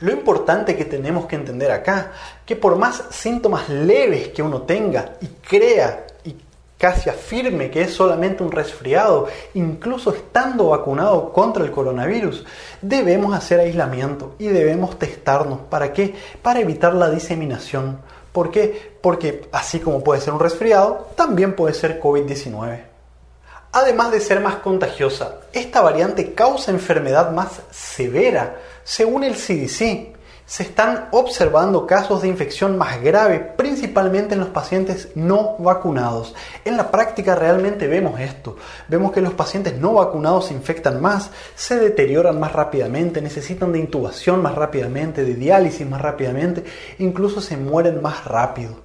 [0.00, 2.12] Lo importante que tenemos que entender acá,
[2.46, 6.06] que por más síntomas leves que uno tenga y crea
[6.78, 12.46] casi afirme que es solamente un resfriado, incluso estando vacunado contra el coronavirus,
[12.80, 15.60] debemos hacer aislamiento y debemos testarnos.
[15.68, 16.14] ¿Para qué?
[16.40, 18.00] Para evitar la diseminación.
[18.32, 18.96] ¿Por qué?
[19.02, 22.84] Porque así como puede ser un resfriado, también puede ser COVID-19.
[23.72, 30.17] Además de ser más contagiosa, esta variante causa enfermedad más severa, según el CDC
[30.48, 36.34] se están observando casos de infección más grave, principalmente en los pacientes no vacunados.
[36.64, 38.56] En la práctica realmente vemos esto.
[38.88, 43.80] Vemos que los pacientes no vacunados se infectan más, se deterioran más rápidamente, necesitan de
[43.80, 46.64] intubación más rápidamente, de diálisis más rápidamente,
[46.98, 48.76] incluso se mueren más rápido.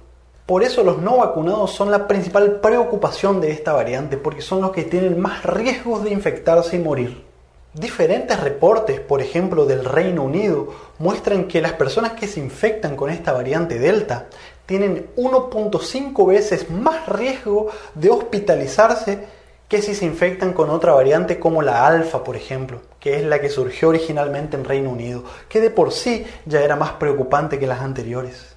[0.44, 4.72] Por eso los no vacunados son la principal preocupación de esta variante, porque son los
[4.72, 7.33] que tienen más riesgos de infectarse y morir.
[7.74, 13.10] Diferentes reportes, por ejemplo del Reino Unido, muestran que las personas que se infectan con
[13.10, 14.28] esta variante Delta
[14.64, 19.24] tienen 1.5 veces más riesgo de hospitalizarse
[19.66, 23.40] que si se infectan con otra variante como la alfa, por ejemplo, que es la
[23.40, 27.66] que surgió originalmente en Reino Unido, que de por sí ya era más preocupante que
[27.66, 28.54] las anteriores.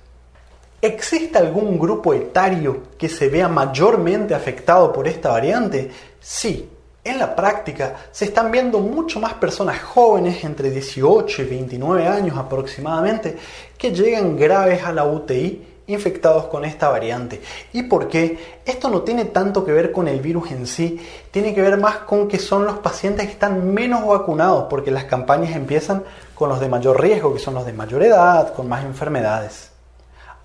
[0.80, 5.90] ¿Existe algún grupo etario que se vea mayormente afectado por esta variante?
[6.20, 6.70] Sí,
[7.08, 12.38] en la práctica se están viendo mucho más personas jóvenes entre 18 y 29 años
[12.38, 13.38] aproximadamente
[13.78, 17.42] que llegan graves a la UTI infectados con esta variante.
[17.74, 18.60] ¿Y por qué?
[18.66, 21.00] Esto no tiene tanto que ver con el virus en sí,
[21.32, 25.06] tiene que ver más con que son los pacientes que están menos vacunados, porque las
[25.06, 26.04] campañas empiezan
[26.36, 29.72] con los de mayor riesgo, que son los de mayor edad, con más enfermedades.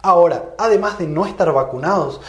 [0.04, 2.20] Ahora, además de no estar vacunados,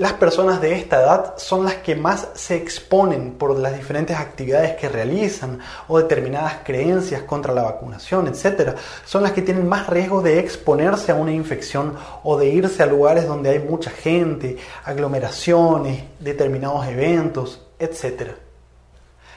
[0.00, 4.74] las personas de esta edad son las que más se exponen por las diferentes actividades
[4.76, 8.78] que realizan o determinadas creencias contra la vacunación, etc.
[9.04, 12.86] Son las que tienen más riesgo de exponerse a una infección o de irse a
[12.86, 18.30] lugares donde hay mucha gente, aglomeraciones, determinados eventos, etc.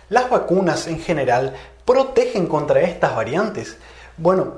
[0.07, 3.76] ¿Las vacunas en general protegen contra estas variantes?
[4.16, 4.53] Bueno,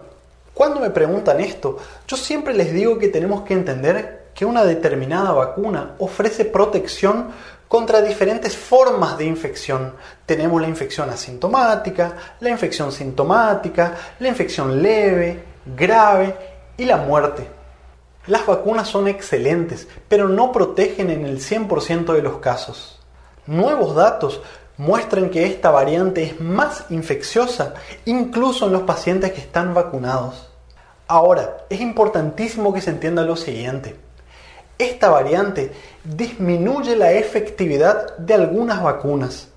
[0.53, 5.31] cuando me preguntan esto, yo siempre les digo que tenemos que entender que una determinada
[5.31, 7.29] vacuna ofrece protección
[7.67, 9.93] contra diferentes formas de infección.
[10.25, 16.35] Tenemos la infección asintomática, la infección sintomática, la infección leve, grave
[16.77, 17.47] y la muerte.
[18.27, 22.99] Las vacunas son excelentes, pero no protegen en el 100% de los casos.
[23.47, 24.41] Nuevos datos
[24.77, 30.49] muestran que esta variante es más infecciosa incluso en los pacientes que están vacunados.
[31.07, 34.04] Ahora, es importantísimo que se entienda lo siguiente.
[34.77, 35.71] Esta variante
[36.03, 39.47] disminuye la efectividad de algunas vacunas,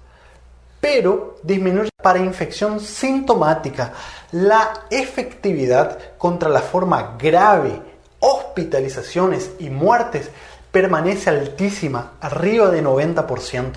[0.81, 3.93] pero disminuye para infección sintomática
[4.31, 7.83] la efectividad contra la forma grave,
[8.21, 10.31] hospitalizaciones y muertes
[10.71, 13.73] permanece altísima, arriba de 90%.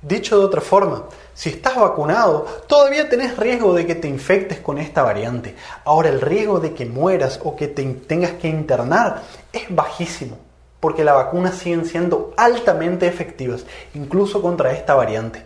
[0.00, 1.04] Dicho de otra forma,
[1.34, 5.54] si estás vacunado, todavía tenés riesgo de que te infectes con esta variante.
[5.84, 9.20] Ahora el riesgo de que mueras o que te tengas que internar
[9.52, 10.49] es bajísimo
[10.80, 15.42] porque las vacunas siguen siendo altamente efectivas, incluso contra esta variante.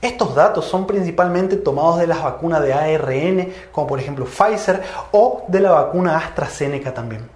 [0.00, 4.82] Estos datos son principalmente tomados de las vacunas de ARN, como por ejemplo Pfizer,
[5.12, 7.28] o de la vacuna AstraZeneca también.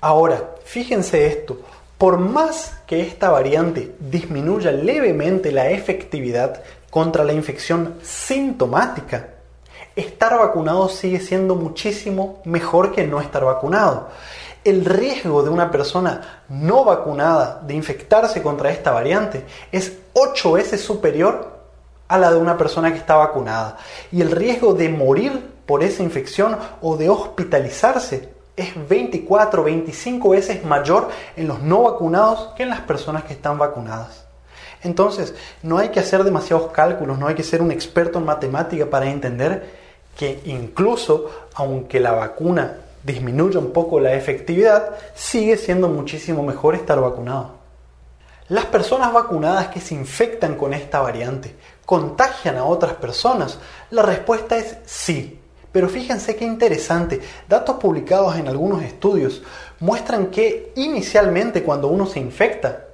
[0.00, 1.58] Ahora, fíjense esto,
[1.98, 9.28] por más que esta variante disminuya levemente la efectividad contra la infección sintomática,
[9.94, 14.08] estar vacunado sigue siendo muchísimo mejor que no estar vacunado
[14.64, 20.80] el riesgo de una persona no vacunada de infectarse contra esta variante es 8 veces
[20.80, 21.52] superior
[22.08, 23.76] a la de una persona que está vacunada.
[24.10, 30.28] Y el riesgo de morir por esa infección o de hospitalizarse es 24 o 25
[30.30, 34.24] veces mayor en los no vacunados que en las personas que están vacunadas.
[34.82, 38.86] Entonces, no hay que hacer demasiados cálculos, no hay que ser un experto en matemática
[38.86, 39.84] para entender
[40.16, 47.00] que incluso aunque la vacuna disminuye un poco la efectividad, sigue siendo muchísimo mejor estar
[47.00, 47.62] vacunado.
[48.48, 51.54] Las personas vacunadas que se infectan con esta variante
[51.86, 53.58] contagian a otras personas.
[53.90, 55.40] La respuesta es sí.
[55.72, 59.42] Pero fíjense qué interesante, datos publicados en algunos estudios
[59.80, 62.84] muestran que inicialmente cuando uno se infecta,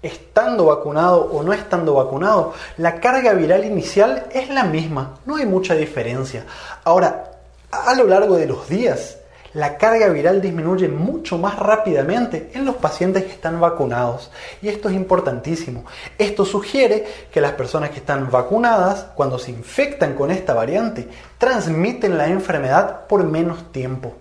[0.00, 5.44] estando vacunado o no estando vacunado, la carga viral inicial es la misma, no hay
[5.44, 6.46] mucha diferencia.
[6.84, 7.30] Ahora,
[7.70, 9.18] a lo largo de los días,
[9.52, 14.30] la carga viral disminuye mucho más rápidamente en los pacientes que están vacunados.
[14.62, 15.84] Y esto es importantísimo.
[16.18, 22.16] Esto sugiere que las personas que están vacunadas, cuando se infectan con esta variante, transmiten
[22.16, 24.14] la enfermedad por menos tiempo.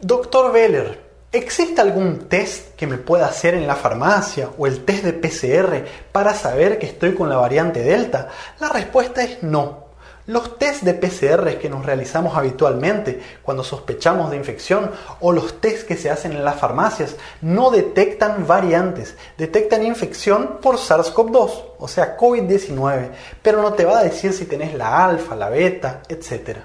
[0.00, 1.00] Doctor Veller,
[1.32, 5.84] ¿existe algún test que me pueda hacer en la farmacia o el test de PCR
[6.12, 8.28] para saber que estoy con la variante Delta?
[8.60, 9.85] La respuesta es no.
[10.26, 15.86] Los test de PCR que nos realizamos habitualmente cuando sospechamos de infección o los test
[15.86, 22.16] que se hacen en las farmacias no detectan variantes, detectan infección por SARS-CoV-2, o sea,
[22.16, 23.10] COVID-19,
[23.40, 26.58] pero no te va a decir si tenés la alfa, la beta, etc.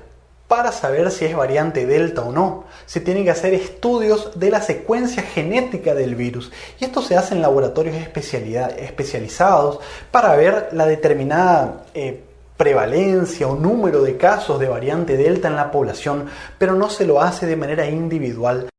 [0.47, 4.63] Para saber si es variante delta o no, se tienen que hacer estudios de la
[4.63, 11.85] secuencia genética del virus y esto se hace en laboratorios especializados para ver la determinada
[11.93, 12.23] eh,
[12.61, 16.27] prevalencia o número de casos de variante Delta en la población,
[16.59, 18.69] pero no se lo hace de manera individual.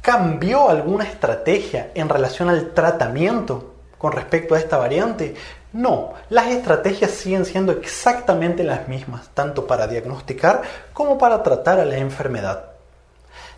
[0.00, 5.34] ¿Cambió alguna estrategia en relación al tratamiento con respecto a esta variante?
[5.72, 10.62] No, las estrategias siguen siendo exactamente las mismas, tanto para diagnosticar
[10.92, 12.66] como para tratar a la enfermedad.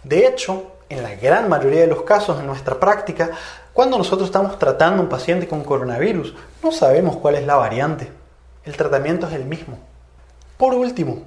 [0.02, 3.28] De hecho, en la gran mayoría de los casos en nuestra práctica,
[3.74, 8.15] cuando nosotros estamos tratando a un paciente con coronavirus, no sabemos cuál es la variante
[8.66, 9.78] el tratamiento es el mismo.
[10.58, 11.22] Por último,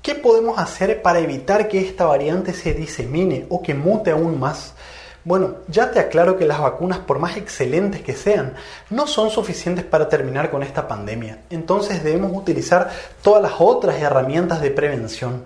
[0.00, 4.74] ¿qué podemos hacer para evitar que esta variante se disemine o que mute aún más?
[5.24, 8.54] Bueno, ya te aclaro que las vacunas, por más excelentes que sean,
[8.90, 11.40] no son suficientes para terminar con esta pandemia.
[11.50, 12.90] Entonces debemos utilizar
[13.22, 15.44] todas las otras herramientas de prevención.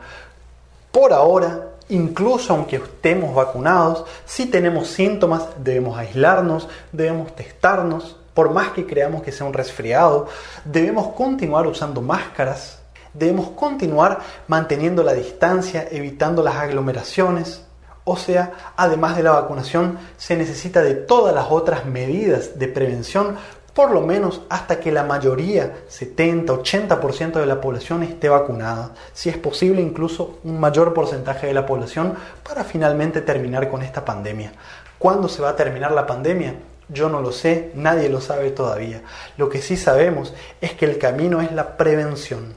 [0.93, 8.71] Por ahora, incluso aunque estemos vacunados, si tenemos síntomas, debemos aislarnos, debemos testarnos, por más
[8.71, 10.29] que creamos que sea un resfriado,
[10.65, 12.81] debemos continuar usando máscaras,
[13.13, 17.65] debemos continuar manteniendo la distancia, evitando las aglomeraciones.
[18.05, 23.37] O sea, además de la vacunación, se necesita de todas las otras medidas de prevención,
[23.75, 28.93] por lo menos hasta que la mayoría, 70-80% de la población esté vacunada.
[29.13, 32.15] Si es posible, incluso un mayor porcentaje de la población
[32.47, 34.53] para finalmente terminar con esta pandemia.
[34.99, 36.57] ¿Cuándo se va a terminar la pandemia?
[36.93, 39.03] Yo no lo sé, nadie lo sabe todavía.
[39.37, 42.55] Lo que sí sabemos es que el camino es la prevención.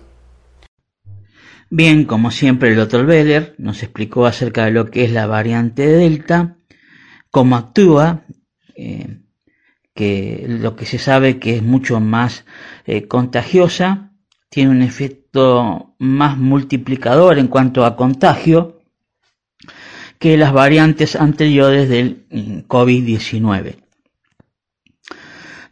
[1.70, 5.88] Bien, como siempre el doctor Beller nos explicó acerca de lo que es la variante
[5.88, 6.58] Delta,
[7.32, 8.26] cómo actúa,
[8.76, 9.20] eh,
[9.94, 12.46] que lo que se sabe que es mucho más
[12.86, 14.12] eh, contagiosa,
[14.50, 18.82] tiene un efecto más multiplicador en cuanto a contagio
[20.20, 23.83] que las variantes anteriores del mm, COVID-19.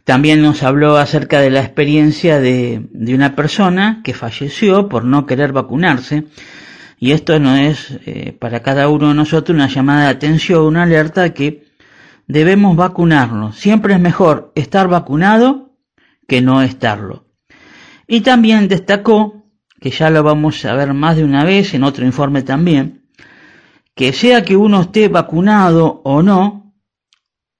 [0.04, 5.52] También nos habló acerca de la experiencia de, una persona que falleció por no querer
[5.52, 6.24] vacunarse.
[6.98, 10.84] Y esto no es eh, para cada uno de nosotros una llamada de atención, una
[10.84, 11.64] alerta que
[12.26, 13.56] debemos vacunarnos.
[13.56, 15.76] Siempre es mejor estar vacunado
[16.26, 17.26] que no estarlo.
[18.06, 19.44] Y también destacó,
[19.80, 23.02] que ya lo vamos a ver más de una vez en otro informe también,
[23.94, 26.61] que sea que uno esté vacunado o no,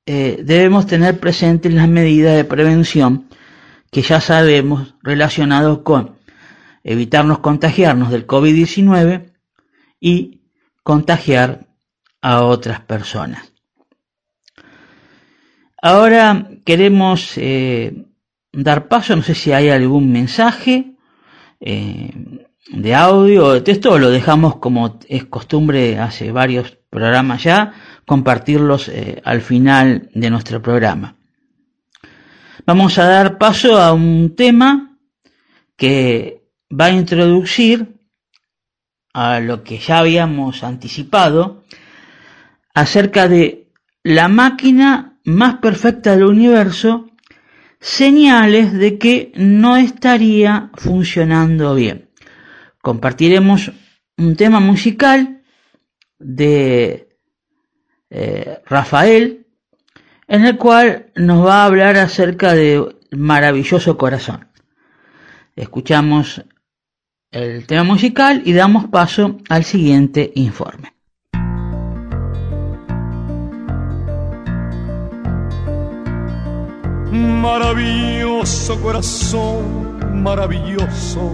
[0.07, 3.29] eh, debemos tener presentes las medidas de prevención
[3.91, 6.17] que ya sabemos relacionados con
[6.83, 9.33] evitarnos contagiarnos del COVID-19
[10.01, 10.41] y
[10.83, 11.69] contagiar
[12.21, 13.53] a otras personas.
[15.81, 18.07] Ahora queremos eh,
[18.53, 20.97] dar paso, no sé si hay algún mensaje
[21.61, 22.11] eh,
[22.73, 27.75] de audio o de texto, o lo dejamos como es costumbre hace varios programas ya,
[28.13, 31.17] compartirlos eh, al final de nuestro programa.
[32.67, 34.99] Vamos a dar paso a un tema
[35.79, 36.45] que
[36.79, 37.97] va a introducir
[39.15, 41.65] a lo que ya habíamos anticipado
[42.75, 47.07] acerca de la máquina más perfecta del universo
[47.81, 52.11] señales de que no estaría funcionando bien.
[52.83, 53.73] Compartiremos
[54.19, 55.43] un tema musical
[56.19, 57.12] de
[58.15, 59.47] eh, Rafael,
[60.29, 64.49] en el cual nos va a hablar acerca de maravilloso corazón.
[65.57, 66.45] Escuchamos
[67.31, 70.93] el tema musical y damos paso al siguiente informe.
[77.11, 81.33] Maravilloso corazón, maravilloso,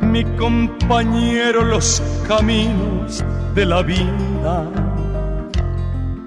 [0.00, 3.24] mi compañero los caminos
[3.54, 4.64] de la vida,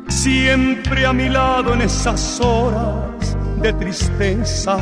[0.08, 4.78] siempre a mi lado en esas horas de tristeza,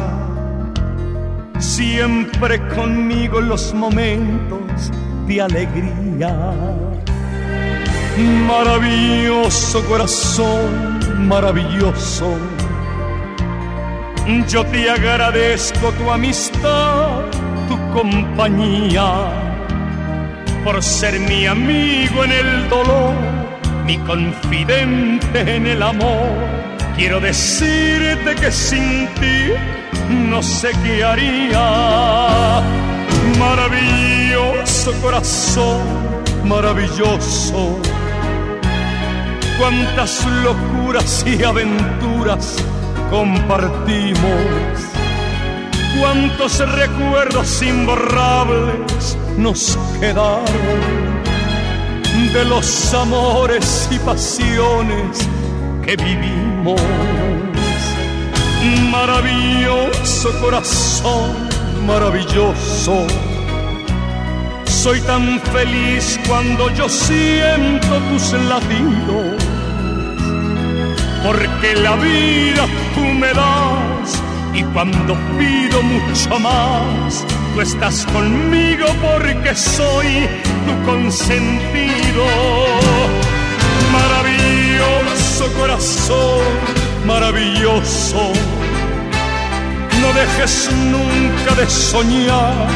[1.60, 4.92] siempre conmigo en los momentos
[5.28, 6.54] de alegría.
[8.48, 12.38] Maravilloso corazón, maravilloso.
[14.48, 17.24] Yo te agradezco tu amistad,
[17.70, 19.10] tu compañía,
[20.64, 23.14] por ser mi amigo en el dolor,
[23.86, 26.30] mi confidente en el amor.
[26.98, 29.54] Quiero decirte que sin ti
[30.10, 32.62] no sé qué haría.
[33.38, 35.82] Maravilloso corazón,
[36.46, 37.80] maravilloso.
[39.60, 42.56] Cuántas locuras y aventuras
[43.12, 44.99] compartimos.
[45.98, 50.46] Cuántos recuerdos imborrables nos quedaron
[52.34, 55.28] de los amores y pasiones
[55.84, 56.82] que vivimos.
[58.92, 61.50] Maravilloso corazón,
[61.88, 63.08] maravilloso.
[64.66, 69.50] Soy tan feliz cuando yo siento tus latidos
[71.26, 72.66] porque la vida
[72.96, 74.24] tú me das
[74.60, 80.28] y cuando pido mucho más, tú estás conmigo porque soy
[80.66, 82.26] tu consentido.
[83.94, 86.44] Maravilloso corazón,
[87.06, 88.34] maravilloso,
[90.02, 92.68] no dejes nunca de soñar,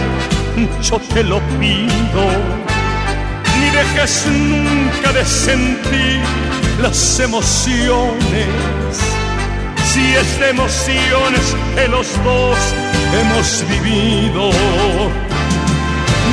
[0.81, 2.23] yo te lo pido,
[3.59, 6.21] ni dejes nunca de sentir
[6.81, 9.22] las emociones.
[9.93, 12.57] Si es de emociones que los dos
[13.19, 14.49] hemos vivido.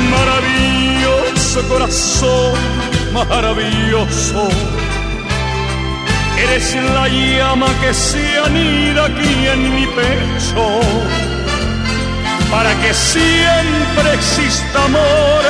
[0.09, 2.53] Maravilloso corazón,
[3.13, 4.49] maravilloso.
[6.39, 10.65] Eres la llama que se anida aquí en mi pecho.
[12.49, 15.43] Para que siempre exista amor,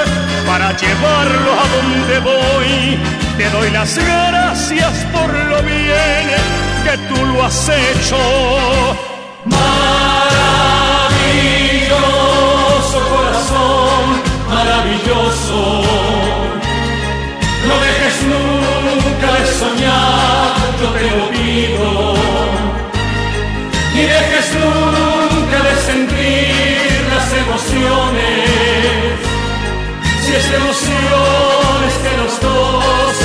[0.45, 2.99] para llevarlo a donde voy
[3.37, 6.70] te doy las gracias por lo bien
[7.13, 8.17] tú lo has hecho.
[9.45, 10.07] Maravilloso
[13.13, 14.03] corazón,
[14.49, 15.59] maravilloso.
[17.67, 21.89] No dejes nunca de soñar, yo te lo pido.
[23.93, 28.41] Ni dejes nunca de sentir las emociones.
[30.23, 33.15] Si es de emociones que los dos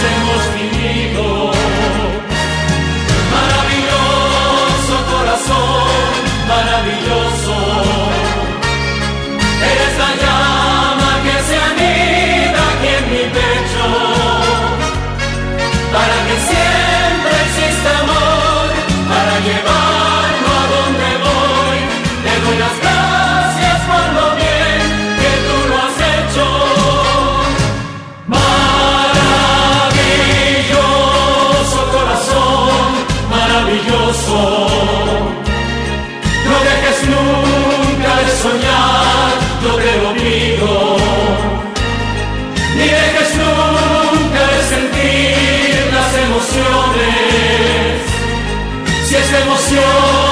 [49.27, 50.26] Si es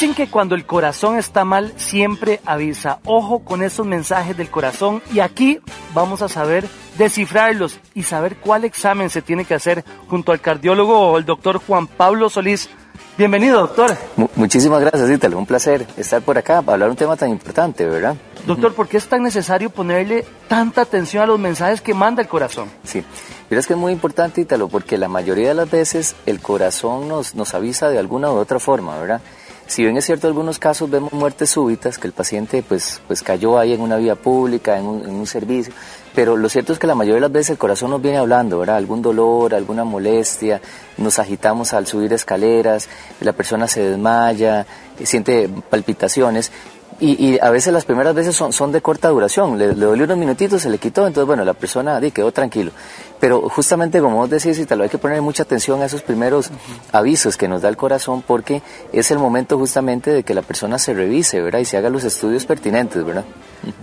[0.00, 3.00] Dicen que cuando el corazón está mal siempre avisa.
[3.04, 5.58] Ojo con esos mensajes del corazón y aquí
[5.92, 11.18] vamos a saber descifrarlos y saber cuál examen se tiene que hacer junto al cardiólogo
[11.18, 12.68] el doctor Juan Pablo Solís.
[13.16, 13.96] Bienvenido, doctor.
[14.14, 15.36] Mu- muchísimas gracias, Ítalo.
[15.36, 18.14] Un placer estar por acá para hablar un tema tan importante, ¿verdad?
[18.46, 22.28] Doctor, ¿por qué es tan necesario ponerle tanta atención a los mensajes que manda el
[22.28, 22.70] corazón?
[22.84, 23.02] Sí.
[23.50, 27.08] Mira, es que es muy importante, Ítalo, porque la mayoría de las veces el corazón
[27.08, 29.20] nos, nos avisa de alguna u otra forma, ¿verdad?
[29.68, 33.22] Si bien es cierto, en algunos casos vemos muertes súbitas, que el paciente pues, pues
[33.22, 35.74] cayó ahí en una vía pública, en un, en un servicio,
[36.14, 38.58] pero lo cierto es que la mayoría de las veces el corazón nos viene hablando,
[38.58, 38.78] ¿verdad?
[38.78, 40.62] Algún dolor, alguna molestia,
[40.96, 42.88] nos agitamos al subir escaleras,
[43.20, 44.66] la persona se desmaya,
[45.04, 46.50] siente palpitaciones.
[47.00, 50.04] Y, y a veces las primeras veces son, son de corta duración, le, le dolió
[50.04, 52.72] unos minutitos, se le quitó, entonces bueno, la persona di, quedó tranquilo.
[53.20, 56.50] Pero justamente como vos decís, Italo, hay que poner mucha atención a esos primeros
[56.90, 60.78] avisos que nos da el corazón porque es el momento justamente de que la persona
[60.78, 61.60] se revise, ¿verdad?
[61.60, 63.24] Y se haga los estudios pertinentes, ¿verdad?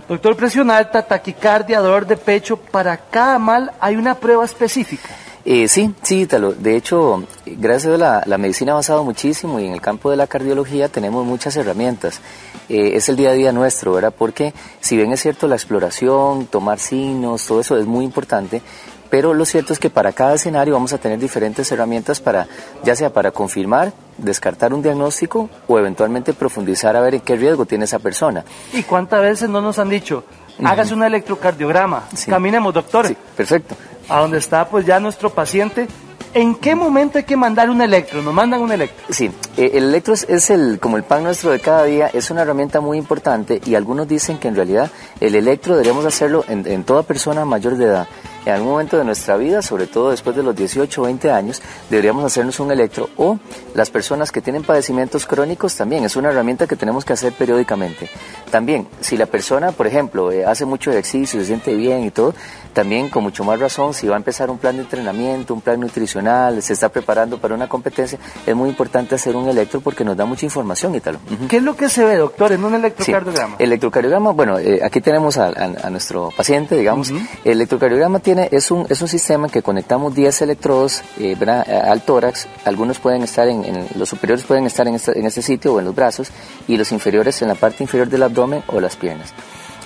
[0.08, 5.08] Doctor, presión alta, taquicardia, dolor de pecho, para cada mal hay una prueba específica.
[5.48, 6.52] Eh, sí, sí, Italo.
[6.54, 10.16] De hecho, gracias a la, la medicina ha avanzado muchísimo y en el campo de
[10.16, 12.20] la cardiología tenemos muchas herramientas.
[12.68, 14.12] Eh, es el día a día nuestro, ¿verdad?
[14.16, 18.60] Porque si bien es cierto la exploración, tomar signos, todo eso es muy importante,
[19.08, 22.48] pero lo cierto es que para cada escenario vamos a tener diferentes herramientas para,
[22.82, 27.66] ya sea para confirmar, descartar un diagnóstico o eventualmente profundizar a ver en qué riesgo
[27.66, 28.44] tiene esa persona.
[28.72, 30.24] ¿Y cuántas veces no nos han dicho,
[30.64, 33.06] hágase un electrocardiograma, caminemos, doctor?
[33.06, 33.76] Sí, perfecto.
[34.08, 35.88] A donde está pues ya nuestro paciente.
[36.34, 38.20] ¿En qué momento hay que mandar un electro?
[38.20, 39.06] Nos mandan un electro.
[39.08, 42.42] Sí, eh, el electro es, el, como el pan nuestro de cada día, es una
[42.42, 46.84] herramienta muy importante y algunos dicen que en realidad el electro deberíamos hacerlo en, en
[46.84, 48.08] toda persona mayor de edad.
[48.46, 51.60] En algún momento de nuestra vida, sobre todo después de los 18 o 20 años,
[51.90, 53.40] deberíamos hacernos un electro o
[53.74, 58.08] las personas que tienen padecimientos crónicos también, es una herramienta que tenemos que hacer periódicamente.
[58.48, 62.34] También, si la persona, por ejemplo, eh, hace mucho ejercicio, se siente bien y todo,
[62.76, 65.80] también con mucho más razón, si va a empezar un plan de entrenamiento, un plan
[65.80, 70.14] nutricional, se está preparando para una competencia, es muy importante hacer un electro porque nos
[70.14, 71.14] da mucha información y tal.
[71.16, 71.48] Ujú.
[71.48, 73.56] ¿Qué es lo que se ve, doctor, en un Sí, electrocardiograma?
[73.58, 77.10] el electrocardiograma, bueno, eh, aquí tenemos a, a- a nuestro paciente, digamos.
[77.10, 81.90] El electrocardiograma tiene, es un, es un sistema en que conectamos 10 electrodos eh, a-
[81.90, 82.46] al tórax.
[82.66, 85.78] Algunos pueden estar en, en- los superiores pueden estar en este, en este sitio o
[85.78, 86.28] en los brazos
[86.68, 89.32] y los inferiores en la parte inferior del abdomen o las piernas.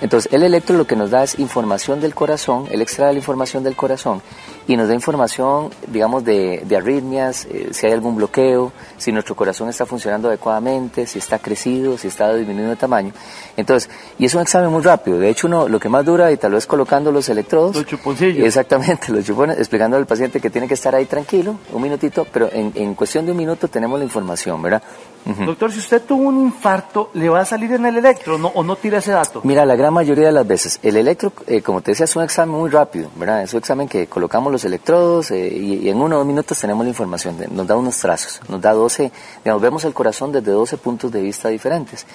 [0.01, 3.62] Entonces, el electro lo que nos da es información del corazón, él extrae la información
[3.62, 4.22] del corazón
[4.66, 9.36] y nos da información, digamos, de, de arritmias, eh, si hay algún bloqueo, si nuestro
[9.36, 13.12] corazón está funcionando adecuadamente, si está crecido, si está disminuyendo de tamaño.
[13.61, 15.19] Entonces, y es un examen muy rápido.
[15.19, 17.77] De hecho, uno lo que más dura y tal vez colocando los electrodos.
[17.77, 18.47] Los chuponcillos.
[18.47, 22.49] Exactamente, los chupones, explicando al paciente que tiene que estar ahí tranquilo, un minutito, pero
[22.53, 24.83] en, en cuestión de un minuto tenemos la información, ¿verdad?
[25.25, 28.65] Doctor, si usted tuvo un infarto, ¿le va a salir en el electro no, o
[28.65, 29.43] no tira ese dato?
[29.45, 32.23] Mira, la gran mayoría de las veces, el electro, eh, como te decía, es un
[32.23, 33.43] examen muy rápido, ¿verdad?
[33.43, 36.59] Es un examen que colocamos los electrodos eh, y, y en uno o dos minutos
[36.59, 39.13] tenemos la información, nos da unos trazos, nos da 12,
[39.45, 42.07] digamos, vemos el corazón desde 12 puntos de vista diferentes.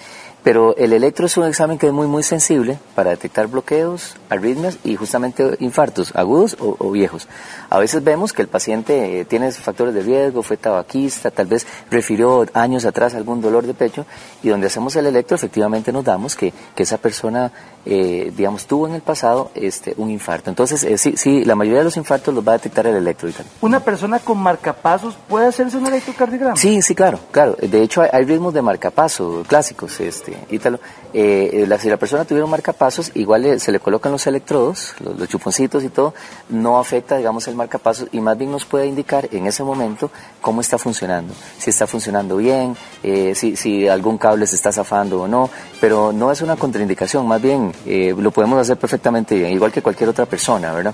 [0.46, 4.78] Pero el electro es un examen que es muy, muy sensible para detectar bloqueos, arritmias
[4.84, 7.28] y justamente infartos agudos o, viejos.
[7.72, 11.66] A veces vemos que el paciente eh, tiene factores de riesgo, fue tabaquista, tal vez
[11.90, 14.06] refirió años atrás algún dolor de pecho
[14.44, 17.52] y donde hacemos el electro efectivamente nos damos que, que esa persona,
[17.86, 20.50] eh, digamos, tuvo en el pasado este, un infarto.
[20.50, 23.30] Entonces, eh, sí, sí, la mayoría de los infartos los va a detectar el electro.
[23.30, 23.46] y tal.
[23.62, 26.56] ¿Una persona con marcapasos puede hacerse un electrocardiograma?
[26.56, 27.56] Sí, sí, claro, claro.
[27.62, 30.00] De hecho, hay, hay ritmos de marcapaso clásicos.
[30.00, 30.80] Este, Ítalo,
[31.14, 34.94] eh, la, si la persona tuviera un marcapasos, igual le- se le colocan los electrodos,
[35.00, 36.14] los, los chuponcitos y todo,
[36.50, 40.12] no afecta, digamos, el marcapasos y más bien nos puede indicar en ese momento
[40.42, 45.22] cómo está funcionando, si está funcionando bien, eh, si, si algún cable se está zafando
[45.22, 49.52] o no, pero no es una contraindicación, más bien eh, lo podemos hacer perfectamente bien,
[49.52, 50.94] igual que cualquier otra persona, ¿verdad?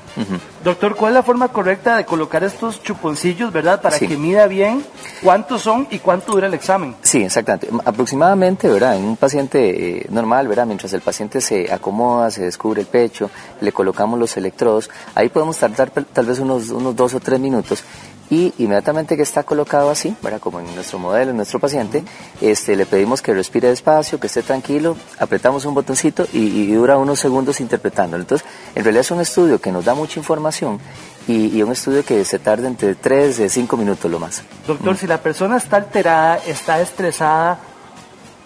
[0.63, 3.81] Doctor, ¿cuál es la forma correcta de colocar estos chuponcillos, verdad?
[3.81, 4.07] Para Sí.
[4.07, 4.83] que mida bien
[5.23, 6.95] cuántos son y cuánto dura el examen.
[7.01, 7.69] Sí, exactamente.
[7.85, 8.95] Aproximadamente, ¿verdad?
[8.97, 10.65] En un paciente eh, normal, ¿verdad?
[10.65, 13.29] Mientras el paciente se acomoda, se descubre el pecho,
[13.61, 17.83] le colocamos los electrodos, ahí podemos tardar tal vez unos, unos dos o tres minutos
[18.31, 20.39] y inmediatamente que está colocado así, ¿verdad?
[20.39, 22.03] Como en nuestro modelo, en nuestro paciente,
[22.39, 27.19] este, le pedimos que respire despacio, que esté tranquilo, apretamos un botoncito y, dura unos
[27.19, 28.23] segundos interpretándolo.
[28.23, 30.79] Entonces, en realidad es un estudio que nos da mucha información
[31.27, 34.43] y, un estudio que se tarda entre tres y cinco minutos lo más.
[34.65, 37.59] Doctor, si la persona está alterada, está estresada,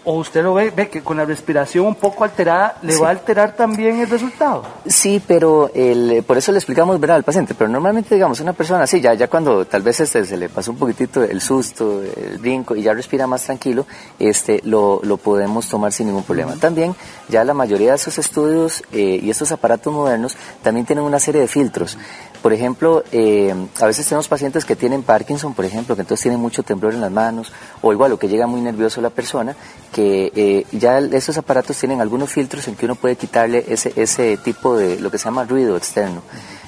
[0.06, 3.02] o usted lo ve, ve que con la respiración un poco alterada, ¿le Sí.
[3.02, 4.64] va a alterar también el resultado?
[4.86, 7.18] Sí, pero el, por eso le explicamos ¿verdad?
[7.18, 10.38] al paciente, pero normalmente digamos una persona así, ya, ya cuando tal vez este, se
[10.38, 13.86] le pasó un poquitito el susto, el brinco y ya respira más tranquilo,
[14.20, 16.54] este, lo, lo podemos tomar sin ningún problema.
[16.56, 16.96] También
[17.28, 21.42] ya la mayoría de esos estudios eh, y estos aparatos modernos también tienen una serie
[21.42, 21.98] de filtros.
[22.46, 26.40] Por ejemplo, eh, a veces tenemos pacientes que tienen Parkinson, por ejemplo, que entonces tienen
[26.40, 29.56] mucho temblor en las manos, o igual, o que llega muy nervioso la persona,
[29.92, 34.38] que eh, ya esos aparatos tienen algunos filtros en que uno puede quitarle ese, ese
[34.38, 36.22] tipo de, lo que se llama ruido externo.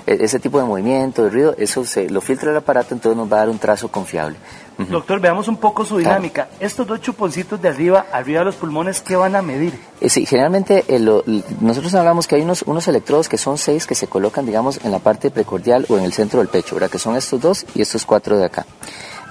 [0.08, 3.32] E- Ese tipo de movimiento, de ruido, eso se lo filtra el aparato, entonces nos
[3.32, 4.38] va a dar un trazo confiable.
[4.78, 6.10] Doctor, veamos un poco su Claro.
[6.10, 6.50] dinámica.
[6.60, 9.74] Estos dos chuponcitos de arriba, arriba de los pulmones, ¿qué van a medir?
[10.02, 11.24] Eh, Sí, generalmente eh, lo-
[11.62, 14.92] nosotros hablamos que hay unos, unos electrodos que son seis que se colocan, digamos, en
[14.92, 16.92] la parte precordial o en el centro del pecho, ¿verdad?
[16.92, 18.66] Que son estos dos y estos cuatro de acá.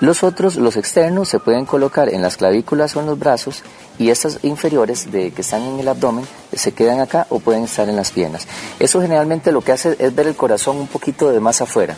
[0.00, 3.62] Los otros, los externos, se pueden colocar en las clavículas o en los brazos
[3.98, 7.64] y estas inferiores de, que están en el abdomen eh, se quedan acá o pueden
[7.64, 8.46] estar en las piernas.
[8.78, 11.96] Eso generalmente lo que hace es ver el corazón un poquito de más afuera.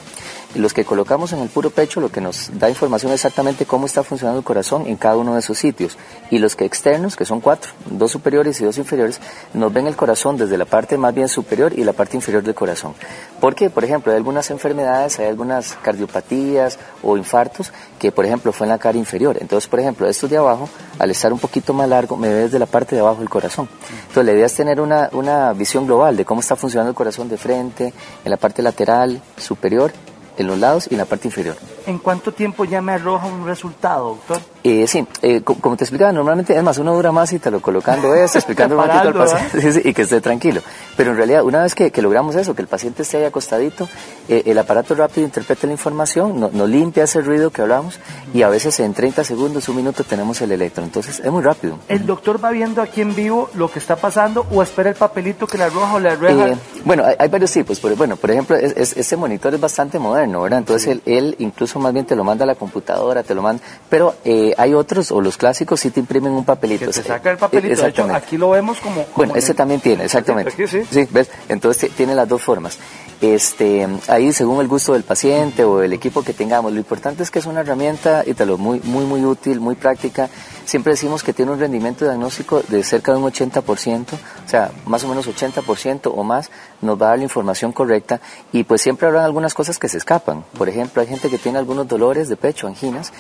[0.55, 4.03] Los que colocamos en el puro pecho lo que nos da información exactamente cómo está
[4.03, 5.99] funcionando el corazón en cada uno de esos sitios.
[6.31, 9.21] Y los que externos, que son cuatro, dos superiores y dos inferiores,
[9.53, 12.55] nos ven el corazón desde la parte más bien superior y la parte inferior del
[12.55, 12.95] corazón.
[13.41, 18.67] Porque, por ejemplo, hay algunas enfermedades, hay algunas cardiopatías o infartos que, por ejemplo, fue
[18.67, 19.37] en la cara inferior.
[19.39, 20.67] Entonces, por ejemplo, estos de abajo,
[20.99, 23.69] al estar un poquito más largo, me ve desde la parte de abajo del corazón.
[24.09, 27.29] Entonces, la idea es tener una, una visión global de cómo está funcionando el corazón
[27.29, 27.93] de frente,
[28.25, 29.93] en la parte lateral, superior,
[30.39, 31.57] en los lados y en la parte inferior.
[31.89, 34.39] ¿En cuánto tiempo ya me arroja un resultado, doctor?
[34.63, 37.51] Eh, sí, eh, co- como te explicaba, normalmente, es más, uno dura más y te
[37.51, 40.61] lo colocando esto, explicando un poquito al paciente sí, sí, y que esté tranquilo.
[40.99, 43.89] Pero en realidad, una vez que, que logramos eso, que el paciente esté ahí acostadito,
[44.29, 47.99] eh, el aparato rápido interpreta la información, no- nos limpia ese ruido que hablamos
[48.35, 50.85] y a veces en 30 segundos, un minuto tenemos el electro.
[50.85, 51.79] Entonces, es muy rápido.
[51.89, 55.47] ¿El doctor va viendo aquí en vivo lo que está pasando o espera el papelito
[55.47, 56.49] que le arroja o le arroja?
[56.49, 57.81] Eh, bueno, hay, hay varios tipos.
[57.81, 60.59] Por, bueno, por ejemplo, es- es- este monitor es bastante moderno, ¿verdad?
[60.59, 63.63] Entonces él, él incluso más bien te lo manda a la computadora, te lo manda.
[63.89, 66.87] Pero eh, hay otros, o los clásicos, sí te imprimen un papelito.
[66.87, 67.67] que te saca el papelito.
[67.67, 68.27] Eh, De hecho, exactamente.
[68.27, 69.03] aquí lo vemos como...
[69.05, 70.53] como Bueno, el- también tiene, exactamente.
[70.53, 70.83] Aquí sí.
[71.11, 71.31] ¿ves?
[71.49, 72.79] Entonces tiene las dos formas.
[73.21, 77.31] Este, ahí según el gusto del paciente o el equipo que tengamos, lo importante es
[77.33, 80.29] que es una herramienta, y te muy, muy, muy útil, muy práctica.
[80.65, 85.03] Siempre decimos que tiene un rendimiento diagnóstico de cerca de un 80%, o sea, más
[85.03, 86.51] o menos 80% o más
[86.83, 88.21] nos va a dar la información correcta
[88.53, 90.45] y pues siempre habrán algunas cosas que se escapan.
[90.57, 93.13] Por ejemplo, hay gente que tiene algunos dolores de pecho, anginas,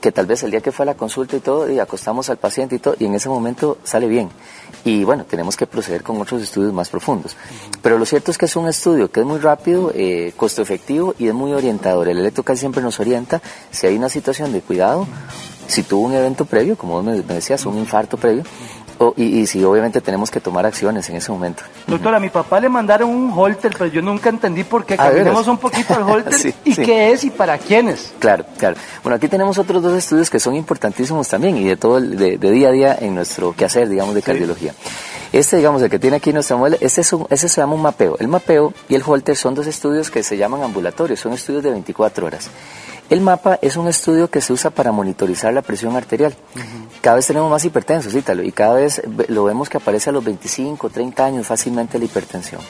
[0.00, 2.36] que tal vez el día que fue a la consulta y todo, y acostamos al
[2.36, 4.30] paciente y todo, y en ese momento sale bien.
[4.84, 7.36] Y bueno, tenemos que proceder con otros estudios más profundos.
[7.82, 11.14] Pero lo cierto es que es un estudio que es muy rápido, eh, costo efectivo
[11.18, 12.08] y es muy orientador.
[12.08, 15.06] El electro casi siempre nos orienta si hay una situación de cuidado,
[15.66, 18.44] si tuvo un evento previo, como vos me, decías, un infarto previo,
[18.98, 21.62] o- y, y si obviamente tenemos que tomar acciones en ese momento.
[21.86, 24.96] Doctor, a mi papá le mandaron un holter, pero yo nunca entendí por qué.
[24.96, 26.82] Caminemos un poquito al holter Sí, y sí.
[26.82, 28.14] qué es y para quiénes.
[28.18, 28.76] Claro, claro.
[29.02, 32.38] Bueno, aquí tenemos otros dos estudios que son importantísimos también y de todo el, de,
[32.38, 34.72] de día a día en nuestro quehacer, digamos, de cardiología.
[35.36, 37.82] Este, digamos, el que tiene aquí nuestra muela, este, es un- ese se llama un
[37.82, 38.16] mapeo.
[38.18, 41.70] El mapeo y el holter son dos estudios que se llaman ambulatorios, son estudios de
[41.72, 42.48] 24 horas.
[43.10, 46.34] El mapa es un estudio que se usa para monitorizar la presión arterial.
[47.02, 50.12] Cada vez tenemos más hipertensos, Ítalo, y cada vez ve- lo vemos que aparece a
[50.14, 52.62] los 25, 30 años fácilmente la hipertensión.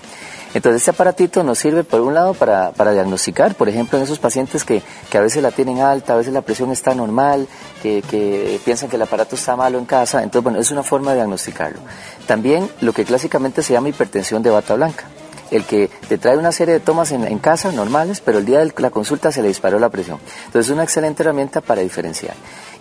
[0.54, 4.18] Entonces este aparatito nos sirve por un lado para, para diagnosticar, por ejemplo, en esos
[4.18, 7.46] pacientes que, que a veces la tienen alta, a veces la presión está normal,
[7.82, 11.10] que, que piensan que el aparato está malo en casa, entonces bueno, es una forma
[11.10, 11.80] de diagnosticarlo.
[12.26, 15.04] También lo que clásicamente se llama hipertensión de bata blanca.
[15.50, 18.60] el que te trae una serie de tomas en, en casa normales, pero el día
[18.60, 20.18] de la consulta se le disparó la presión.
[20.46, 22.34] Entonces es una excelente herramienta para diferenciar.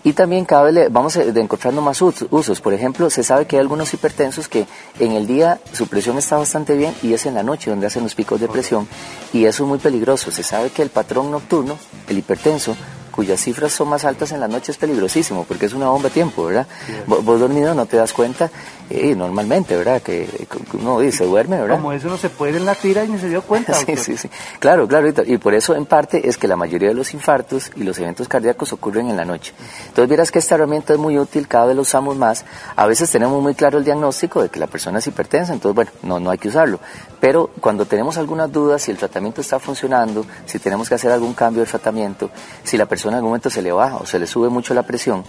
[0.06, 2.62] Y también cada vez le vamos eh, encontrando más us- usos.
[2.62, 4.68] Por ejemplo, se sabe que hay algunos hipertensos que
[5.00, 8.04] en el día su presión está bastante bien y es en la noche donde hacen
[8.04, 8.88] los picos de presión.
[9.34, 10.30] Y eso es muy peligroso.
[10.32, 11.78] Se sabe que el patrón nocturno,
[12.08, 12.78] el hipertenso,
[13.16, 16.14] cuyas cifras son más altas en la noche es peligrosísimo porque es una bomba de
[16.14, 16.68] tiempo, ¿verdad?
[17.08, 18.52] Vos, vos dormido no te das cuenta
[18.90, 20.02] eh, normalmente, ¿verdad?
[20.02, 21.78] Que, que uno dice, duerme, ¿verdad?
[21.78, 23.74] Como eso no se puede en la tira y ni se dio cuenta.
[23.86, 24.30] Sí, sí, sí.
[24.60, 25.06] Claro, claro.
[25.06, 25.30] Víctor.
[25.30, 28.28] Y por eso, en parte, es que la mayoría de los infartos y los eventos
[28.28, 29.54] cardíacos ocurren en la noche.
[29.88, 32.46] Entonces, verás que esta herramienta es muy útil, cada vez la usamos más.
[32.76, 35.92] A veces tenemos muy claro el diagnóstico de que la persona es hipertensa, entonces, bueno,
[36.04, 36.80] no, no hay que usarlo.
[37.20, 41.34] Pero cuando tenemos algunas dudas, si el tratamiento está funcionando, si tenemos que hacer algún
[41.34, 42.32] cambio del tratamiento,
[42.64, 44.84] si la persona en algún momento se le baja o se le sube mucho la
[44.84, 45.24] presión,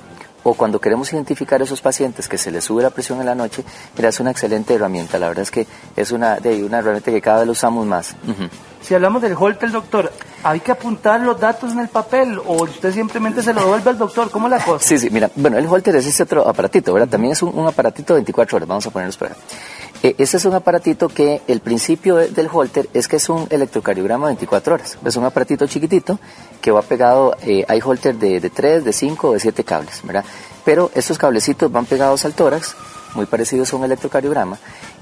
[0.48, 3.64] o cuando queremos identificar esos pacientes que se les sube la presión en la noche,
[3.96, 5.18] mira, es una excelente herramienta.
[5.18, 5.66] La verdad es que
[5.96, 8.14] es una, de, una herramienta que cada vez la usamos más.
[8.80, 10.12] Si hablamos del Holter, doctor,
[10.44, 13.98] ¿hay que apuntar los datos en el papel o usted simplemente se lo devuelve al
[13.98, 14.30] doctor?
[14.30, 14.86] ¿Cómo la cosa?
[14.86, 17.08] Sí, sí, mira, bueno, el Holter es este otro aparatito, ¿verdad?
[17.08, 19.36] También es un, un aparatito de 24 horas, vamos a ponerlos por acá.
[20.06, 23.48] Eh, este es un aparatito que el principio de- del Holter es que es un
[23.50, 24.96] electrocardiograma de 24 horas.
[25.04, 26.20] Es un aparatito chiquitito
[26.60, 30.02] que va pegado, eh, hay Holter de, de 3, de 5 o de 7 cables,
[30.04, 30.24] ¿verdad?
[30.64, 32.76] Pero estos cablecitos van pegados al tórax,
[33.16, 34.58] muy parecidos a un electrocardiograma,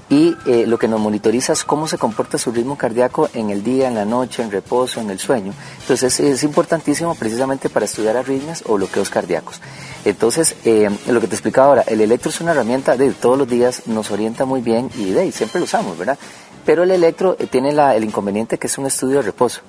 [0.09, 3.63] y eh, lo que nos monitoriza es cómo se comporta su ritmo cardíaco en el
[3.63, 5.51] día, en la noche, en reposo, en el sueño.
[5.81, 9.61] Entonces es, es importantísimo precisamente para estudiar arritmias o bloqueos cardíacos.
[10.05, 13.47] Entonces, eh, lo que te explicaba ahora, el electro es una herramienta de todos los
[13.47, 16.19] días, nos orienta muy bien y de siempre lo usamos, ¿verdad?
[16.65, 19.61] Pero el electro eh, tiene la- el inconveniente que es un estudio de reposo.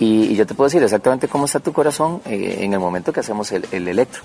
[0.00, 3.12] Y, y yo te puedo decir exactamente cómo está tu corazón eh, en el momento
[3.12, 4.22] que hacemos el, el electro.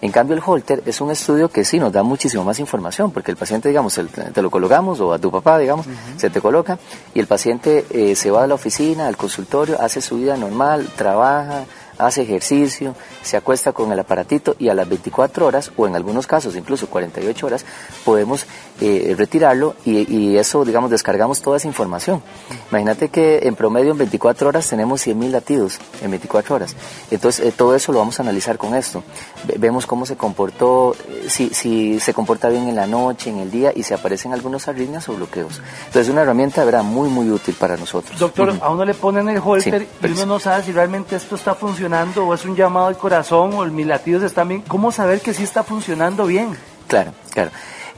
[0.00, 3.30] En cambio, el Holter es un estudio que sí nos da muchísimo más información, porque
[3.30, 6.78] el paciente, digamos, el- te lo colocamos, o a tu papá, digamos, se te coloca,
[7.14, 10.88] y el paciente eh, se va a la oficina, al consultorio, hace su vida normal,
[10.96, 11.64] trabaja,
[11.98, 16.26] hace ejercicio, se acuesta con el aparatito y a las 24 horas, o en algunos
[16.26, 17.64] casos incluso 48 horas,
[18.04, 18.46] podemos
[18.80, 22.22] eh, retirarlo y, y eso, digamos, descargamos toda esa información.
[22.70, 26.76] Imagínate que en promedio en 24 horas tenemos 100.000 latidos en 24 horas.
[27.10, 29.02] Entonces, eh, todo eso lo vamos a analizar con esto.
[29.44, 33.38] Ve- vemos cómo se comportó, eh, si, si se comporta bien en la noche, en
[33.38, 35.60] el día y si aparecen algunos arritmias o bloqueos.
[35.86, 38.18] Entonces, es una herramienta, verdad, muy, muy útil para nosotros.
[38.18, 41.34] Doctor, a uno le ponen el holter Sí, y uno no sabe si realmente esto
[41.34, 44.62] está funcionando o es un llamado al corazón o mis latidos están bien.
[44.68, 46.56] ¿Cómo saber que sí está funcionando bien?
[46.86, 47.50] Claro, claro.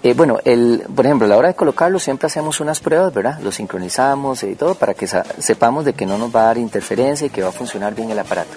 [0.03, 3.41] Eh, bueno, el, por ejemplo, a la hora de colocarlo siempre hacemos unas pruebas, ¿verdad?
[3.41, 7.27] Lo sincronizamos y todo para que sepamos de que no nos va a dar interferencia
[7.27, 8.57] y que va a funcionar bien el aparato.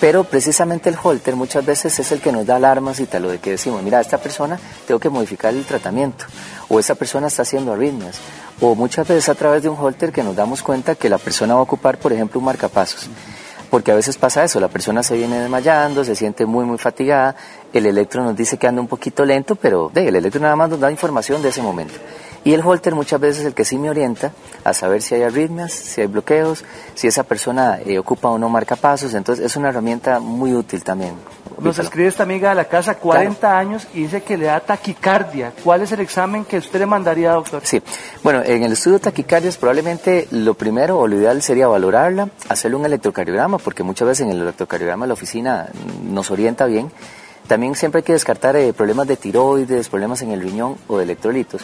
[0.00, 3.30] Pero precisamente el holter muchas veces es el que nos da alarmas y tal, lo
[3.30, 6.26] de que decimos, mira, esta persona tengo que modificar el tratamiento,
[6.68, 8.20] o esta persona está haciendo arritmias,
[8.60, 11.54] o muchas veces a través de un holter que nos damos cuenta que la persona
[11.54, 13.08] va a ocupar, por ejemplo, un marcapasos.
[13.70, 17.36] Porque a veces pasa eso, la persona se viene desmayando, se siente muy, muy fatigada,
[17.72, 20.70] el electro nos dice que anda un poquito lento, pero de, el electro nada más
[20.70, 21.94] nos da información de ese momento.
[22.44, 24.32] Y el holter muchas veces es el que sí me orienta
[24.64, 26.64] a saber si hay arritmias, si hay bloqueos,
[26.94, 31.14] si esa persona eh, ocupa o no marcapasos, entonces es una herramienta muy útil también.
[31.60, 35.52] Nos escribe esta amiga de la casa, 40 años, y dice que le da taquicardia.
[35.64, 37.62] ¿Cuál es el examen que usted le mandaría, doctor?
[37.64, 37.82] Sí,
[38.22, 42.76] bueno, en el estudio de taquicardias probablemente lo primero o lo ideal sería valorarla, hacerle
[42.76, 45.68] un electrocardiograma, porque muchas veces en el electrocardiograma la oficina
[46.04, 46.92] nos orienta bien.
[47.48, 51.04] También siempre hay que descartar eh, problemas de tiroides, problemas en el riñón o de
[51.04, 51.62] electrolitos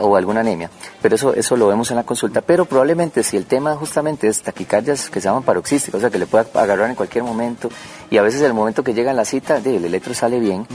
[0.00, 0.70] o alguna anemia,
[1.00, 2.40] pero eso eso lo vemos en la consulta.
[2.40, 6.18] Pero probablemente si el tema justamente es taquicardias que se llaman paroxísticas, o sea que
[6.18, 7.68] le pueda agarrar en cualquier momento
[8.10, 10.66] y a veces el momento que llega en la cita el electro sale bien,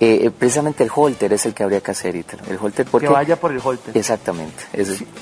[0.00, 2.42] eh, eh, precisamente el holter es el que habría que hacer, Ítalo.
[2.50, 3.96] el holter porque Que vaya por el holter.
[3.96, 4.54] Exactamente.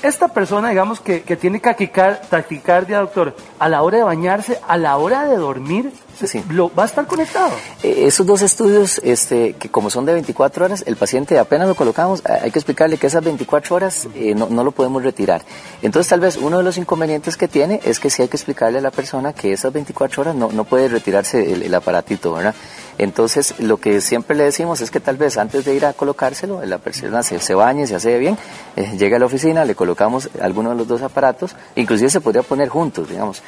[0.03, 4.77] Esta persona, digamos, que, que tiene taquicar- taquicardia, doctor, a la hora de bañarse, a
[4.77, 5.91] la hora de dormir,
[6.23, 6.43] Sí.
[6.49, 7.51] lo, ¿va a estar conectado?
[7.83, 11.75] Eh, esos dos estudios, este, que como son de 24 horas, el paciente apenas lo
[11.75, 15.43] colocamos, hay que explicarle que esas 24 horas eh, no, no lo podemos retirar.
[15.83, 18.79] Entonces, tal vez uno de los inconvenientes que tiene es que sí hay que explicarle
[18.79, 22.55] a la persona que esas 24 horas no, no puede retirarse el, el aparatito, ¿verdad?
[22.97, 26.65] Entonces, lo que siempre le decimos es que tal vez antes de ir a colocárselo,
[26.65, 28.37] la persona se, se bañe, se hace bien,
[28.75, 32.41] eh, llega a la oficina, le colocamos alguno de los dos aparatos, inclusive se podría
[32.41, 33.43] poner juntos, digamos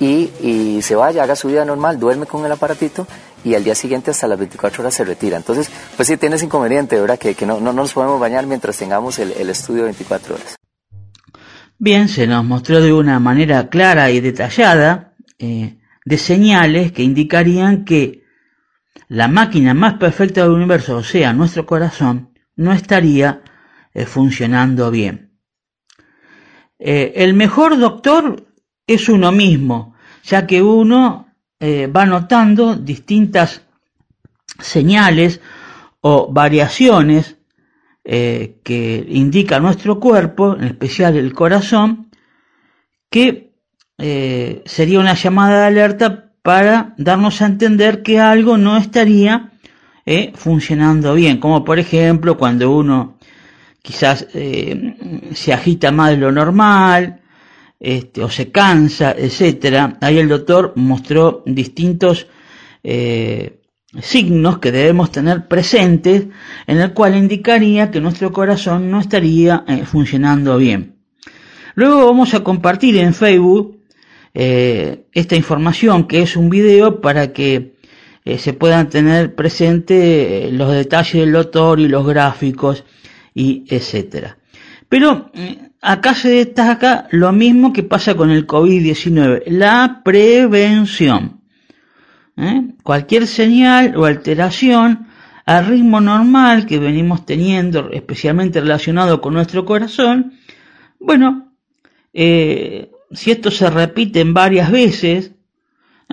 [0.00, 3.06] y, y se vaya, haga su vida normal, duerme con el aparatito
[3.44, 5.36] y al día siguiente hasta las 24 horas se retira.
[5.36, 7.18] Entonces, pues sí tienes inconveniente, ¿verdad?
[7.18, 10.56] Que, que no, no nos podemos bañar mientras tengamos el, el estudio 24 horas.
[11.78, 15.77] Bien, se nos mostró de una manera clara y detallada eh,
[16.08, 18.24] de señales que indicarían que
[19.08, 23.42] la máquina más perfecta del universo, o sea, nuestro corazón, no estaría
[23.92, 25.32] eh, funcionando bien.
[26.78, 28.46] eh, el mejor doctor
[28.86, 29.94] es uno mismo,
[30.24, 31.26] ya que uno
[31.60, 33.62] eh, va notando distintas
[34.58, 35.40] señales
[36.00, 37.36] o variaciones
[38.04, 42.08] que indica nuestro cuerpo, en especial el corazón,
[43.10, 43.47] que
[43.98, 49.50] eh, sería una llamada de alerta para darnos a entender que algo no estaría
[50.06, 53.18] eh, funcionando bien, como por ejemplo cuando uno
[53.82, 57.20] quizás se agita más de lo normal,
[57.80, 59.96] este, o se cansa, etcétera.
[60.00, 62.26] Ahí el doctor mostró distintos
[64.00, 66.26] signos que debemos tener presentes
[66.66, 70.96] en el cual indicaría que nuestro corazón no estaría eh, funcionando bien.
[71.74, 73.77] Luego vamos a compartir en Facebook
[74.34, 77.74] eh, esta información que es un video para que
[78.24, 82.84] eh, se puedan tener presente los detalles del doctor y los gráficos
[83.34, 84.38] y etcétera.
[84.88, 85.30] Pero
[85.80, 91.40] acá se destaca lo mismo que pasa con el COVID-19, la prevención.
[92.36, 92.68] ¿eh?
[92.82, 95.06] Cualquier señal o alteración
[95.44, 100.34] al ritmo normal que venimos teniendo, especialmente relacionado con nuestro corazón,
[101.00, 101.52] bueno,
[102.12, 105.32] eh, si esto se repite en varias veces,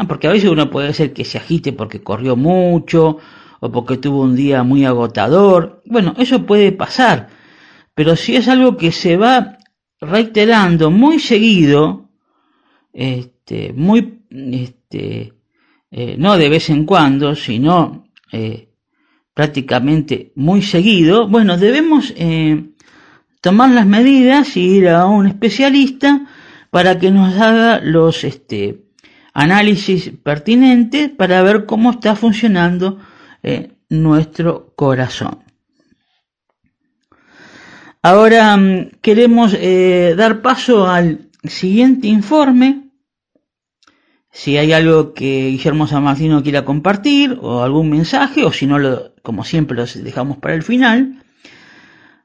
[0.08, 3.18] porque a veces uno puede ser que se agite porque corrió mucho
[3.62, 7.30] o porque tuvo un día muy agotador, bueno, eso puede pasar,
[7.94, 9.58] pero si es algo que se va
[10.02, 12.10] reiterando muy seguido,
[12.92, 15.34] este, muy este,
[15.92, 18.70] eh, no de vez en cuando, sino eh,
[19.34, 22.72] prácticamente muy seguido, bueno, debemos eh,
[23.42, 26.26] tomar las medidas y ir a un especialista
[26.76, 28.84] para que nos haga los este,
[29.34, 33.00] análisis pertinentes para ver cómo está funcionando
[33.88, 35.40] nuestro corazón.
[38.02, 39.54] Ahora mm, queremos
[40.18, 42.90] dar paso al siguiente informe
[44.30, 48.80] si hay algo que Guillermo San Martino quiera compartir o algún mensaje, o si no,
[48.80, 51.24] lo, como siempre, los dejamos para el final,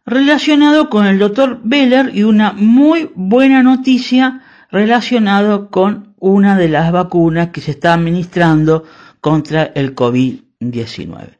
[0.05, 6.93] relacionado con el doctor Beller y una muy buena noticia relacionado con una de las
[6.93, 8.85] vacunas que se está administrando
[9.21, 11.39] contra el COVID-19.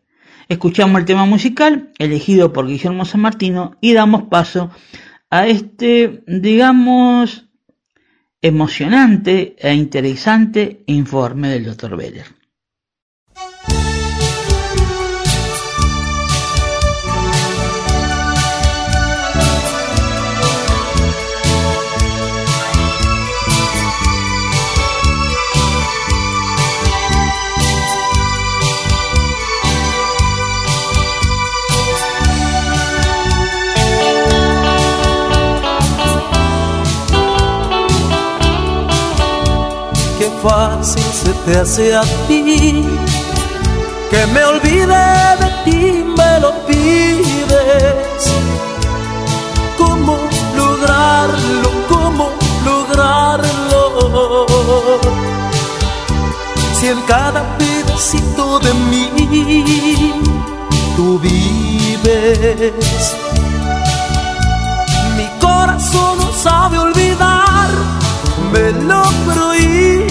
[0.49, 4.71] Escuchamos el tema musical elegido por Guillermo San Martino y damos paso
[5.31, 7.47] a este, digamos,
[8.43, 11.97] emocionante e interesante informe del Dr.
[11.97, 12.40] Beller.
[40.43, 42.85] Fácil se te hace a ti
[44.11, 48.23] que me olvide de ti, me lo pides.
[49.79, 50.17] ¿Cómo
[50.57, 51.71] lograrlo?
[51.89, 52.31] ¿Cómo
[52.65, 53.81] lograrlo?
[56.79, 60.13] Si en cada pedacito de mí
[60.97, 63.15] tú vives,
[65.17, 67.69] mi corazón no sabe olvidar,
[68.53, 70.10] me lo prohíbe.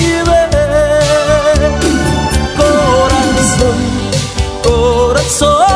[5.30, 5.69] Corazón,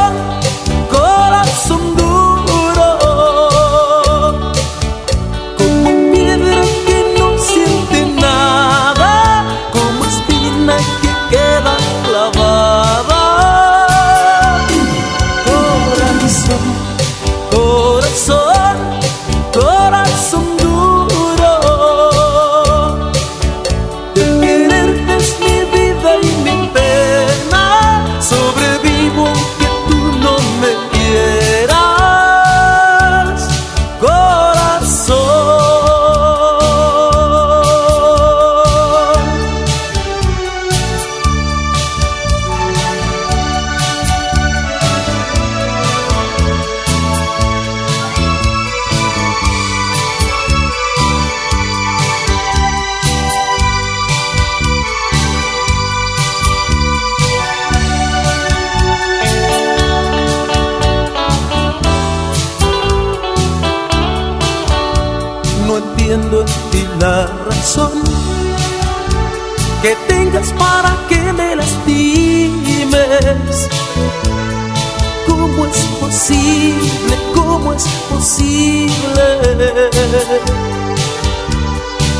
[76.13, 77.17] posible?
[77.33, 79.25] ¿Cómo es posible?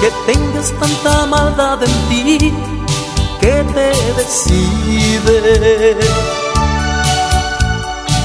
[0.01, 2.53] que tengas tanta maldad en ti
[3.39, 3.89] que te
[4.19, 5.97] decide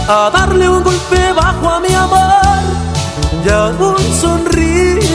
[0.08, 2.64] a darle un golpe bajo a mi amor
[3.44, 5.08] y aún sonríes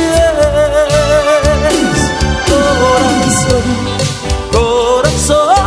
[2.49, 3.65] corazón
[4.53, 5.62] corazón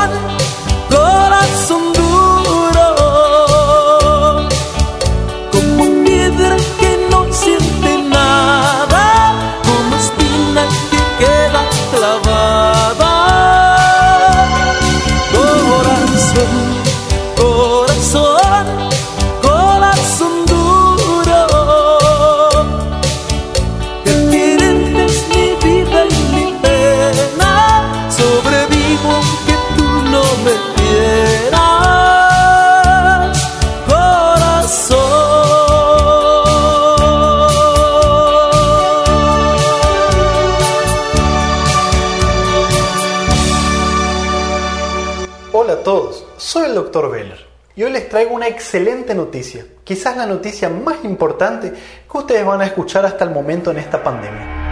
[47.02, 51.70] Veller y hoy les traigo una excelente noticia, quizás la noticia más importante
[52.10, 54.64] que ustedes van a escuchar hasta el momento en esta pandemia.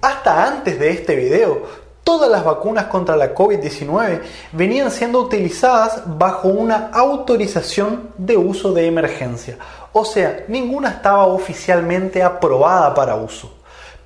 [0.00, 1.62] Hasta antes de este video,
[2.04, 4.20] todas las vacunas contra la COVID-19
[4.52, 9.58] venían siendo utilizadas bajo una autorización de uso de emergencia,
[9.92, 13.56] o sea, ninguna estaba oficialmente aprobada para uso.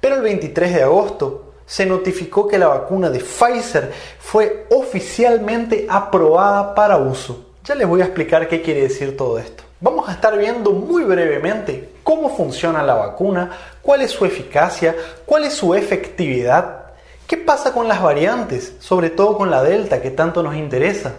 [0.00, 6.74] Pero el 23 de agosto se notificó que la vacuna de Pfizer fue oficialmente aprobada
[6.74, 7.46] para uso.
[7.64, 9.64] Ya les voy a explicar qué quiere decir todo esto.
[9.80, 14.94] Vamos a estar viendo muy brevemente cómo funciona la vacuna, cuál es su eficacia,
[15.24, 16.88] cuál es su efectividad,
[17.26, 21.14] qué pasa con las variantes, sobre todo con la Delta que tanto nos interesa,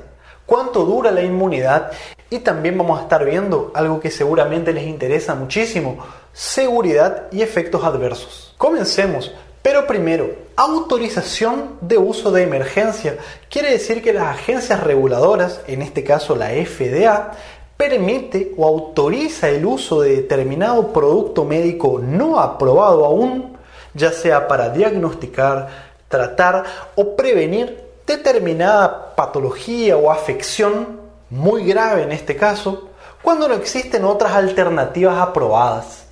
[0.46, 1.94] cuánto dura la inmunidad
[2.30, 7.84] y también vamos a estar viendo algo que seguramente les interesa muchísimo, seguridad y efectos
[7.84, 8.54] adversos.
[8.60, 9.34] Comencemos.
[9.64, 13.18] Pero primero, autorización de uso de emergencia
[13.50, 17.32] quiere decir que las agencias reguladoras, en este caso la FDA,
[17.78, 23.58] permite o autoriza el uso de determinado producto médico no aprobado aún,
[23.94, 25.70] ya sea para diagnosticar,
[26.10, 31.00] tratar o prevenir determinada patología o afección
[31.30, 32.90] muy grave en este caso,
[33.22, 36.03] cuando no existen otras alternativas aprobadas.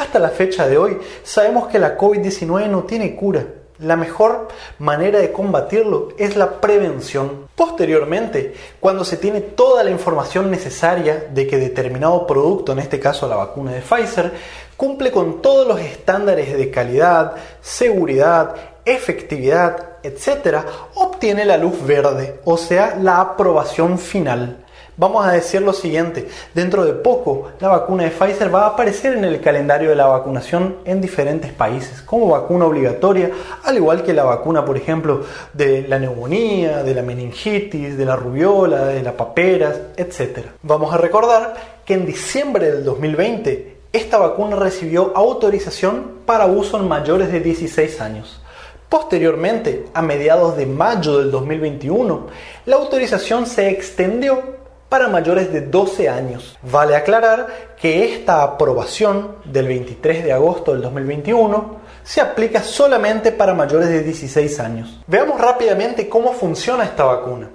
[0.00, 3.44] Hasta la fecha de hoy sabemos que la COVID-19 no tiene cura.
[3.80, 4.48] La mejor
[4.78, 7.48] manera de combatirlo es la prevención.
[7.54, 13.28] Posteriormente, cuando se tiene toda la información necesaria de que determinado producto, en este caso
[13.28, 14.32] la vacuna de Pfizer,
[14.74, 18.54] cumple con todos los estándares de calidad, seguridad,
[18.86, 24.64] efectividad, etc., obtiene la luz verde, o sea, la aprobación final.
[25.00, 29.16] Vamos a decir lo siguiente, dentro de poco la vacuna de Pfizer va a aparecer
[29.16, 33.30] en el calendario de la vacunación en diferentes países como vacuna obligatoria,
[33.64, 35.22] al igual que la vacuna, por ejemplo,
[35.54, 40.40] de la neumonía, de la meningitis, de la rubiola, de las paperas, etc.
[40.62, 41.54] Vamos a recordar
[41.86, 48.02] que en diciembre del 2020 esta vacuna recibió autorización para uso en mayores de 16
[48.02, 48.42] años.
[48.90, 52.26] Posteriormente, a mediados de mayo del 2021,
[52.66, 54.59] la autorización se extendió
[54.90, 56.58] para mayores de 12 años.
[56.62, 57.46] Vale aclarar
[57.80, 64.02] que esta aprobación del 23 de agosto del 2021 se aplica solamente para mayores de
[64.02, 65.00] 16 años.
[65.06, 67.48] Veamos rápidamente cómo funciona esta vacuna.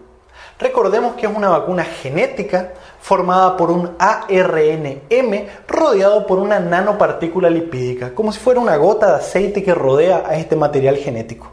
[0.58, 2.72] Recordemos que es una vacuna genética
[3.02, 9.16] formada por un ARNM rodeado por una nanopartícula lipídica, como si fuera una gota de
[9.16, 11.52] aceite que rodea a este material genético.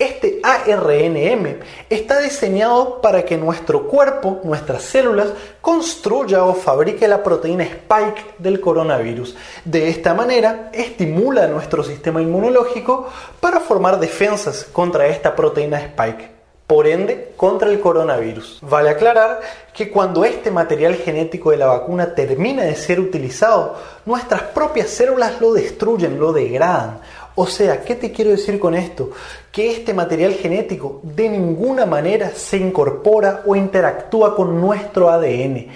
[0.00, 1.60] Este ARNM
[1.90, 5.28] está diseñado para que nuestro cuerpo, nuestras células,
[5.60, 9.36] construya o fabrique la proteína spike del coronavirus.
[9.62, 13.10] De esta manera, estimula nuestro sistema inmunológico
[13.40, 16.40] para formar defensas contra esta proteína spike
[16.70, 18.60] por ende contra el coronavirus.
[18.62, 19.40] Vale aclarar
[19.74, 23.74] que cuando este material genético de la vacuna termina de ser utilizado,
[24.06, 27.00] nuestras propias células lo destruyen, lo degradan.
[27.42, 29.12] O sea, ¿qué te quiero decir con esto?
[29.50, 35.68] Que este material genético de ninguna manera se incorpora o interactúa con nuestro ADN.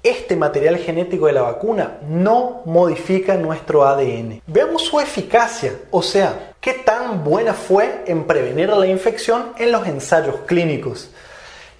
[0.00, 4.42] Este material genético de la vacuna no modifica nuestro ADN.
[4.46, 9.88] Veamos su eficacia, o sea, qué tan buena fue en prevenir la infección en los
[9.88, 11.10] ensayos clínicos.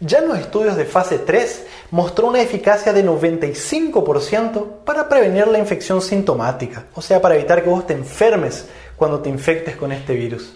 [0.01, 5.59] Ya en los estudios de fase 3 mostró una eficacia de 95% para prevenir la
[5.59, 8.67] infección sintomática, o sea, para evitar que vos te enfermes
[8.99, 10.55] cuando te infectes con este virus.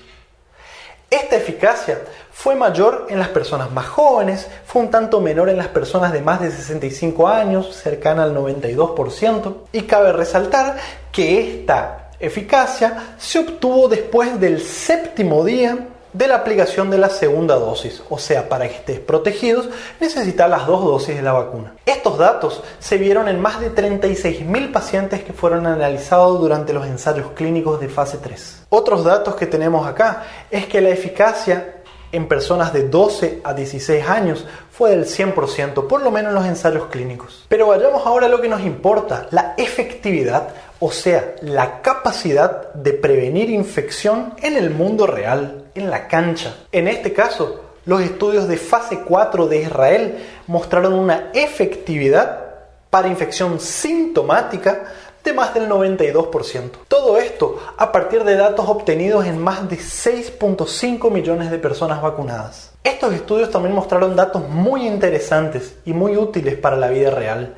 [1.08, 2.00] Esta eficacia
[2.30, 6.22] fue mayor en las personas más jóvenes, fue un tanto menor en las personas de
[6.22, 10.78] más de 65 años, cercana al 92%, y cabe resaltar
[11.12, 17.54] que esta eficacia se obtuvo después del séptimo día de la aplicación de la segunda
[17.56, 19.68] dosis, o sea, para que estés protegidos
[20.00, 21.74] necesitas las dos dosis de la vacuna.
[21.86, 27.32] Estos datos se vieron en más de 36.000 pacientes que fueron analizados durante los ensayos
[27.34, 28.66] clínicos de fase 3.
[28.68, 31.82] Otros datos que tenemos acá es que la eficacia
[32.12, 36.46] en personas de 12 a 16 años fue del 100%, por lo menos en los
[36.46, 37.46] ensayos clínicos.
[37.48, 40.48] Pero vayamos ahora a lo que nos importa, la efectividad,
[40.78, 46.56] o sea, la capacidad de prevenir infección en el mundo real, en la cancha.
[46.72, 52.42] En este caso, los estudios de fase 4 de Israel mostraron una efectividad
[52.90, 54.84] para infección sintomática
[55.24, 56.70] de más del 92%.
[56.88, 62.72] Todo esto a partir de datos obtenidos en más de 6.5 millones de personas vacunadas.
[62.84, 67.54] Estos estudios también mostraron datos muy interesantes y muy útiles para la vida real.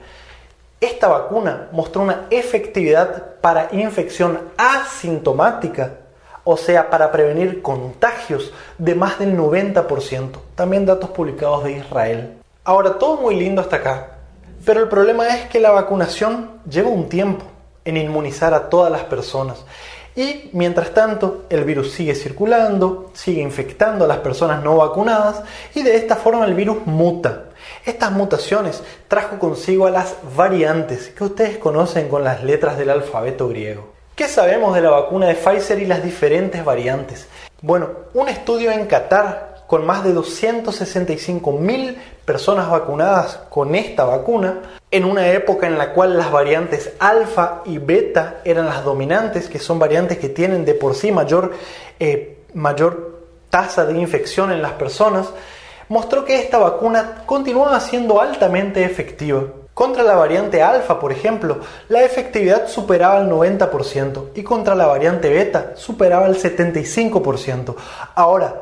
[0.80, 5.92] Esta vacuna mostró una efectividad para infección asintomática,
[6.44, 10.30] o sea, para prevenir contagios de más del 90%.
[10.54, 12.34] También datos publicados de Israel.
[12.64, 14.18] Ahora, todo muy lindo hasta acá,
[14.64, 17.44] pero el problema es que la vacunación lleva un tiempo
[17.84, 19.64] en inmunizar a todas las personas.
[20.16, 25.42] Y mientras tanto, el virus sigue circulando, sigue infectando a las personas no vacunadas
[25.74, 27.46] y de esta forma el virus muta.
[27.84, 33.48] Estas mutaciones trajo consigo a las variantes que ustedes conocen con las letras del alfabeto
[33.48, 33.93] griego.
[34.14, 37.26] ¿Qué sabemos de la vacuna de Pfizer y las diferentes variantes?
[37.62, 44.60] Bueno, un estudio en Qatar con más de 265 mil personas vacunadas con esta vacuna,
[44.92, 49.58] en una época en la cual las variantes alfa y beta eran las dominantes, que
[49.58, 51.50] son variantes que tienen de por sí mayor,
[51.98, 53.18] eh, mayor
[53.50, 55.26] tasa de infección en las personas,
[55.88, 59.42] mostró que esta vacuna continuaba siendo altamente efectiva.
[59.74, 65.28] Contra la variante alfa, por ejemplo, la efectividad superaba el 90% y contra la variante
[65.28, 67.74] beta superaba el 75%.
[68.14, 68.54] Ahora,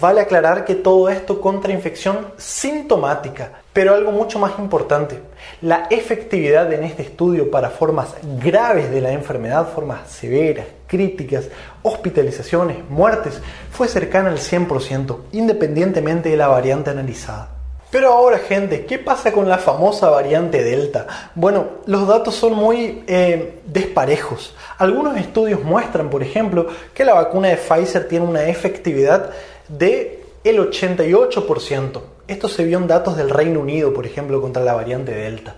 [0.00, 5.20] Vale aclarar que todo esto contra infección sintomática, pero algo mucho más importante,
[5.60, 11.48] la efectividad en este estudio para formas graves de la enfermedad, formas severas, críticas,
[11.82, 17.53] hospitalizaciones, muertes, fue cercana al 100%, independientemente de la variante analizada.
[17.94, 21.06] Pero ahora gente, ¿qué pasa con la famosa variante Delta?
[21.36, 24.56] Bueno, los datos son muy eh, desparejos.
[24.78, 29.30] Algunos estudios muestran, por ejemplo, que la vacuna de Pfizer tiene una efectividad
[29.68, 32.00] de el 88%.
[32.26, 35.54] Esto se vio en datos del Reino Unido, por ejemplo, contra la variante Delta.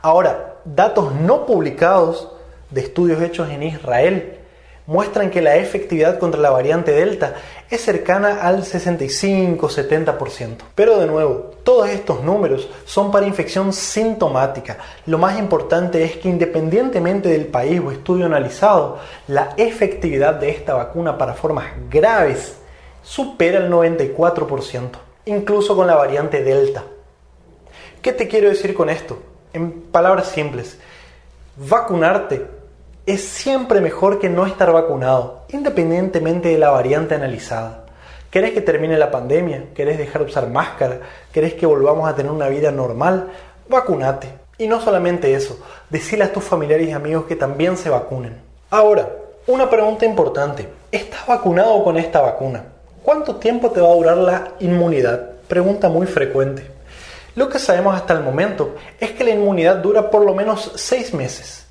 [0.00, 2.28] Ahora, datos no publicados
[2.70, 4.39] de estudios hechos en Israel
[4.90, 7.36] muestran que la efectividad contra la variante Delta
[7.70, 10.56] es cercana al 65-70%.
[10.74, 14.78] Pero de nuevo, todos estos números son para infección sintomática.
[15.06, 18.98] Lo más importante es que independientemente del país o estudio analizado,
[19.28, 22.56] la efectividad de esta vacuna para formas graves
[23.04, 24.90] supera el 94%,
[25.26, 26.82] incluso con la variante Delta.
[28.02, 29.20] ¿Qué te quiero decir con esto?
[29.52, 30.80] En palabras simples,
[31.56, 32.58] vacunarte
[33.12, 37.84] es siempre mejor que no estar vacunado, independientemente de la variante analizada.
[38.30, 39.64] ¿Querés que termine la pandemia?
[39.74, 41.00] ¿Querés dejar de usar máscara?
[41.32, 43.28] ¿Querés que volvamos a tener una vida normal?
[43.68, 44.28] Vacunate.
[44.58, 45.58] Y no solamente eso,
[45.88, 48.36] decile a tus familiares y amigos que también se vacunen.
[48.70, 49.08] Ahora,
[49.46, 50.68] una pregunta importante.
[50.92, 52.64] ¿Estás vacunado con esta vacuna?
[53.02, 55.30] ¿Cuánto tiempo te va a durar la inmunidad?
[55.48, 56.70] Pregunta muy frecuente.
[57.34, 61.14] Lo que sabemos hasta el momento es que la inmunidad dura por lo menos 6
[61.14, 61.66] meses.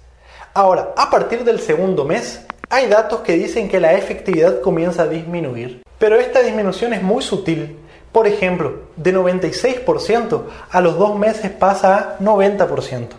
[0.53, 5.07] Ahora, a partir del segundo mes, hay datos que dicen que la efectividad comienza a
[5.07, 5.83] disminuir.
[5.97, 7.77] Pero esta disminución es muy sutil.
[8.11, 13.09] Por ejemplo, de 96% a los dos meses pasa a 90%.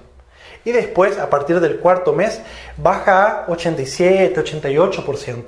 [0.65, 2.41] Y después, a partir del cuarto mes,
[2.77, 5.45] baja a 87, 88%.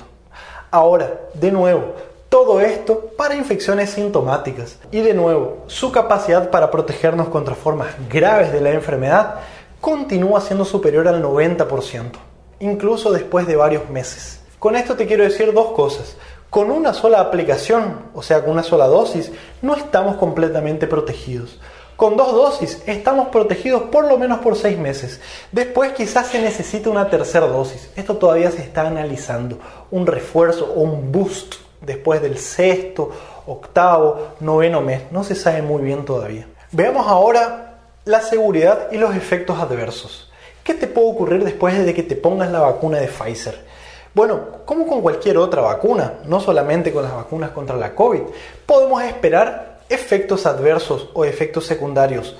[0.70, 1.94] Ahora, de nuevo,
[2.28, 4.78] todo esto para infecciones sintomáticas.
[4.90, 9.40] Y de nuevo, su capacidad para protegernos contra formas graves de la enfermedad
[9.82, 12.12] continúa siendo superior al 90%,
[12.60, 14.40] incluso después de varios meses.
[14.60, 16.16] Con esto te quiero decir dos cosas.
[16.50, 21.58] Con una sola aplicación, o sea, con una sola dosis, no estamos completamente protegidos.
[21.96, 25.20] Con dos dosis estamos protegidos por lo menos por seis meses.
[25.50, 27.90] Después quizás se necesite una tercera dosis.
[27.96, 29.58] Esto todavía se está analizando.
[29.90, 33.10] Un refuerzo o un boost después del sexto,
[33.48, 35.10] octavo, noveno mes.
[35.10, 36.46] No se sabe muy bien todavía.
[36.70, 37.71] Veamos ahora
[38.04, 40.30] la seguridad y los efectos adversos.
[40.64, 43.58] ¿Qué te puede ocurrir después de que te pongas la vacuna de Pfizer?
[44.14, 48.20] Bueno, como con cualquier otra vacuna, no solamente con las vacunas contra la COVID,
[48.66, 52.36] podemos esperar efectos adversos o efectos secundarios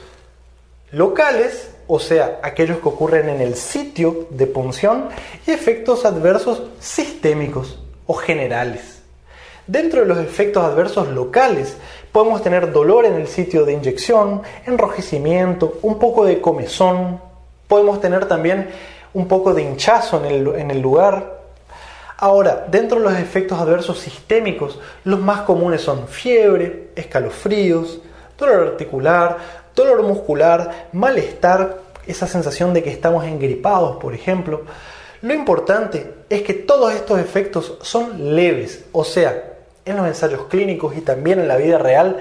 [0.91, 5.09] locales, o sea, aquellos que ocurren en el sitio de punción,
[5.47, 9.01] y efectos adversos sistémicos o generales.
[9.67, 11.77] Dentro de los efectos adversos locales,
[12.13, 17.21] podemos tener dolor en el sitio de inyección, enrojecimiento, un poco de comezón,
[17.67, 18.71] podemos tener también
[19.15, 21.43] un poco de hinchazo en el, en el lugar,
[22.23, 27.99] Ahora, dentro de los efectos adversos sistémicos, los más comunes son fiebre, escalofríos,
[28.39, 29.39] dolor articular,
[29.75, 34.63] dolor muscular, malestar, esa sensación de que estamos engripados, por ejemplo.
[35.23, 39.52] Lo importante es que todos estos efectos son leves, o sea,
[39.85, 42.19] en los ensayos clínicos y también en la vida real,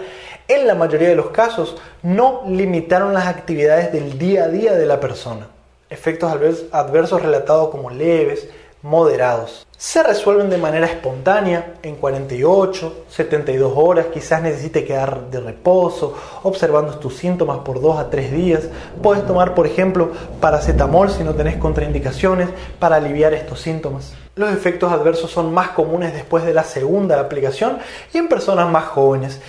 [0.48, 4.86] en la mayoría de los casos no limitaron las actividades del día a día de
[4.86, 5.48] la persona.
[5.90, 6.32] Efectos
[6.72, 8.50] adversos relatados como leves,
[8.82, 9.68] moderados.
[9.78, 16.98] Se resuelven de manera espontánea en 48, 72 horas, quizás necesite quedar de reposo, observando
[17.00, 18.64] tus síntomas por 2 a 3 días.
[19.02, 22.50] Puedes tomar, por ejemplo, paracetamol si no tenés contraindicaciones
[22.80, 24.14] para aliviar estos síntomas.
[24.36, 27.80] Los efectos adversos son más comunes después de la segunda aplicación
[28.14, 29.42] y en personas más jóvenes.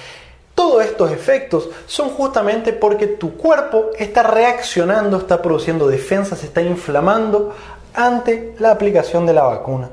[0.55, 7.55] Todos estos efectos son justamente porque tu cuerpo está reaccionando, está produciendo defensas, está inflamando
[7.95, 9.91] ante la aplicación de la vacuna.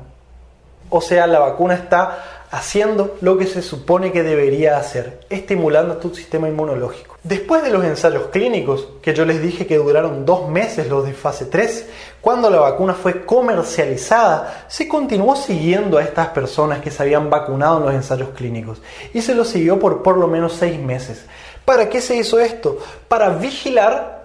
[0.88, 6.12] O sea, la vacuna está haciendo lo que se supone que debería hacer, estimulando tu
[6.14, 7.16] sistema inmunológico.
[7.22, 11.12] Después de los ensayos clínicos, que yo les dije que duraron dos meses los de
[11.12, 11.86] fase 3,
[12.20, 17.78] cuando la vacuna fue comercializada, se continuó siguiendo a estas personas que se habían vacunado
[17.78, 18.82] en los ensayos clínicos
[19.14, 21.24] y se los siguió por por lo menos seis meses.
[21.64, 22.78] ¿Para qué se hizo esto?
[23.06, 24.19] Para vigilar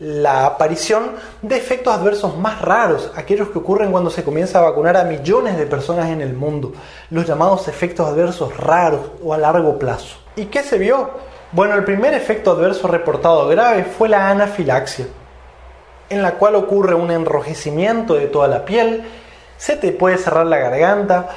[0.00, 1.12] la aparición
[1.42, 5.56] de efectos adversos más raros, aquellos que ocurren cuando se comienza a vacunar a millones
[5.56, 6.72] de personas en el mundo,
[7.10, 10.18] los llamados efectos adversos raros o a largo plazo.
[10.36, 11.10] ¿Y qué se vio?
[11.50, 15.06] Bueno, el primer efecto adverso reportado grave fue la anafilaxia,
[16.10, 19.04] en la cual ocurre un enrojecimiento de toda la piel,
[19.56, 21.30] se te puede cerrar la garganta,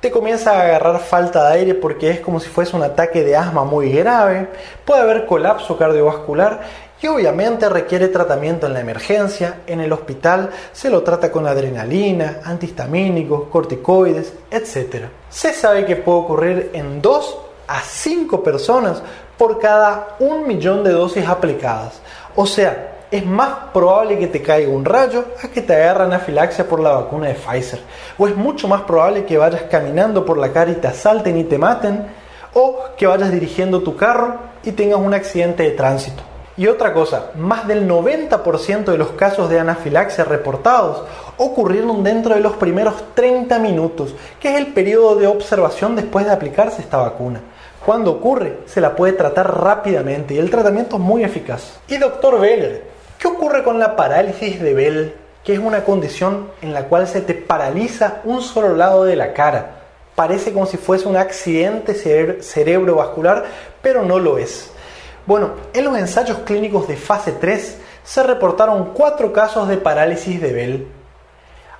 [0.00, 3.36] te comienza a agarrar falta de aire porque es como si fuese un ataque de
[3.36, 4.48] asma muy grave,
[4.84, 6.60] puede haber colapso cardiovascular
[7.00, 12.40] y obviamente requiere tratamiento en la emergencia, en el hospital se lo trata con adrenalina,
[12.44, 15.04] antihistamínicos, corticoides, etc.
[15.28, 17.38] Se sabe que puede ocurrir en 2
[17.68, 19.02] a 5 personas
[19.36, 22.00] por cada un millón de dosis aplicadas.
[22.34, 26.68] O sea, es más probable que te caiga un rayo a que te agarre anafilaxia
[26.68, 27.80] por la vacuna de Pfizer.
[28.18, 31.44] O es mucho más probable que vayas caminando por la cara y te asalten y
[31.44, 32.06] te maten.
[32.54, 36.27] O que vayas dirigiendo tu carro y tengas un accidente de tránsito.
[36.58, 41.04] Y otra cosa, más del 90% de los casos de anafilaxia reportados
[41.36, 46.32] ocurrieron dentro de los primeros 30 minutos, que es el periodo de observación después de
[46.32, 47.40] aplicarse esta vacuna.
[47.86, 51.78] Cuando ocurre, se la puede tratar rápidamente y el tratamiento es muy eficaz.
[51.86, 52.82] Y doctor Beller,
[53.20, 55.14] ¿qué ocurre con la parálisis de Bell?
[55.44, 59.32] Que es una condición en la cual se te paraliza un solo lado de la
[59.32, 59.76] cara.
[60.16, 61.94] Parece como si fuese un accidente
[62.42, 63.44] cerebrovascular,
[63.80, 64.72] pero no lo es.
[65.28, 70.52] Bueno, en los ensayos clínicos de fase 3 se reportaron cuatro casos de parálisis de
[70.54, 70.88] Bell.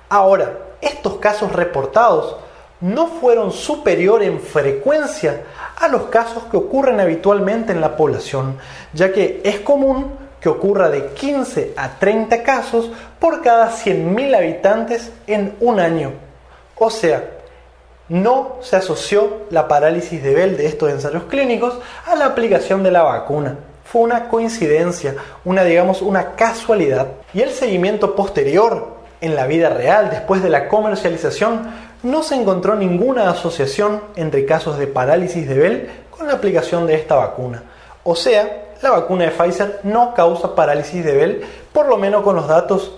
[0.07, 2.35] Ahora, estos casos reportados
[2.79, 5.45] no fueron superior en frecuencia
[5.77, 8.59] a los casos que ocurren habitualmente en la población,
[8.93, 15.11] ya que es común que ocurra de 15 a 30 casos por cada 100.000 habitantes
[15.25, 16.11] en un año.
[16.75, 17.38] O sea,
[18.09, 22.91] no se asoció la parálisis de Bell de estos ensayos clínicos a la aplicación de
[22.91, 23.57] la vacuna.
[23.85, 25.15] Fue una coincidencia,
[25.45, 27.07] una digamos una casualidad.
[27.33, 32.75] Y el seguimiento posterior en la vida real después de la comercialización no se encontró
[32.75, 37.63] ninguna asociación entre casos de parálisis de Bell con la aplicación de esta vacuna.
[38.03, 41.41] O sea, la vacuna de Pfizer no causa parálisis de Bell,
[41.73, 42.93] por lo menos con los datos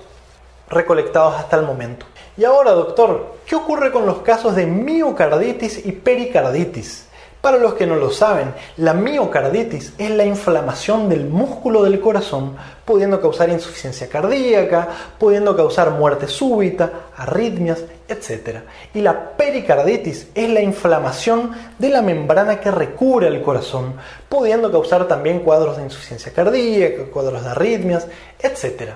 [0.69, 2.05] recolectados hasta el momento.
[2.37, 7.07] Y ahora, doctor, ¿qué ocurre con los casos de miocarditis y pericarditis?
[7.41, 12.55] Para los que no lo saben, la miocarditis es la inflamación del músculo del corazón,
[12.85, 14.87] pudiendo causar insuficiencia cardíaca,
[15.17, 18.59] pudiendo causar muerte súbita, arritmias, etc.
[18.93, 23.95] Y la pericarditis es la inflamación de la membrana que recubre el corazón,
[24.29, 28.07] pudiendo causar también cuadros de insuficiencia cardíaca, cuadros de arritmias,
[28.39, 28.91] etc.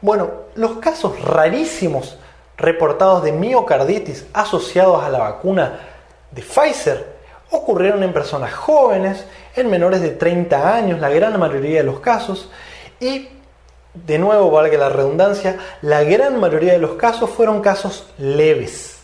[0.00, 2.19] Bueno, los casos rarísimos
[2.60, 5.80] reportados de miocarditis asociados a la vacuna
[6.30, 7.20] de Pfizer
[7.50, 9.24] ocurrieron en personas jóvenes,
[9.56, 12.50] en menores de 30 años, la gran mayoría de los casos,
[13.00, 13.28] y
[13.92, 18.98] de nuevo, valga la redundancia, la gran mayoría de los casos fueron casos leves.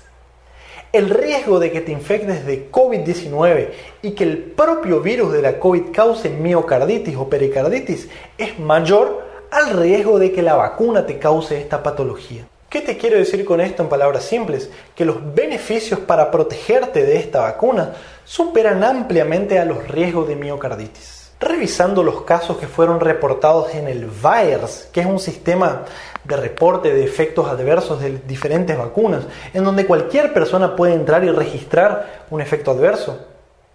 [0.93, 3.71] El riesgo de que te infectes de COVID-19
[4.03, 8.09] y que el propio virus de la COVID cause miocarditis o pericarditis
[8.39, 12.47] es mayor al riesgo de que la vacuna te cause esta patología.
[12.77, 14.69] ¿Qué te quiero decir con esto en palabras simples?
[14.95, 21.31] Que los beneficios para protegerte de esta vacuna superan ampliamente a los riesgos de miocarditis
[21.41, 25.87] revisando los casos que fueron reportados en el VAERS, que es un sistema
[26.23, 29.25] de reporte de efectos adversos de diferentes vacunas,
[29.55, 33.27] en donde cualquier persona puede entrar y registrar un efecto adverso.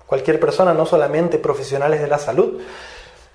[0.06, 2.62] Cualquier persona, no solamente profesionales de la salud.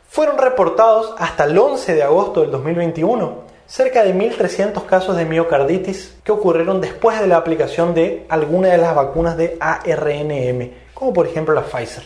[0.09, 6.14] Fueron reportados hasta el 11 de agosto del 2021 cerca de 1.300 casos de miocarditis
[6.22, 11.26] que ocurrieron después de la aplicación de alguna de las vacunas de ARNM, como por
[11.26, 12.05] ejemplo la Pfizer.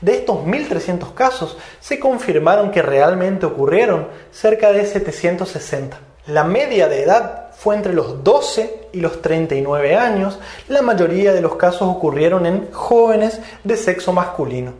[0.00, 5.98] De estos 1.300 casos, se confirmaron que realmente ocurrieron cerca de 760.
[6.26, 10.38] La media de edad fue entre los 12 y los 39 años.
[10.68, 14.74] La mayoría de los casos ocurrieron en jóvenes de sexo masculino.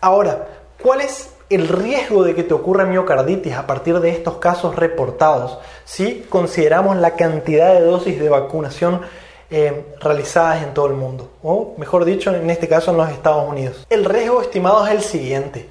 [0.00, 0.46] Ahora,
[0.82, 5.58] ¿cuál es el riesgo de que te ocurra miocarditis a partir de estos casos reportados
[5.84, 9.00] si consideramos la cantidad de dosis de vacunación
[9.50, 13.48] eh, realizadas en todo el mundo, o mejor dicho, en este caso en los Estados
[13.48, 13.84] Unidos.
[13.90, 15.68] El riesgo estimado es el siguiente.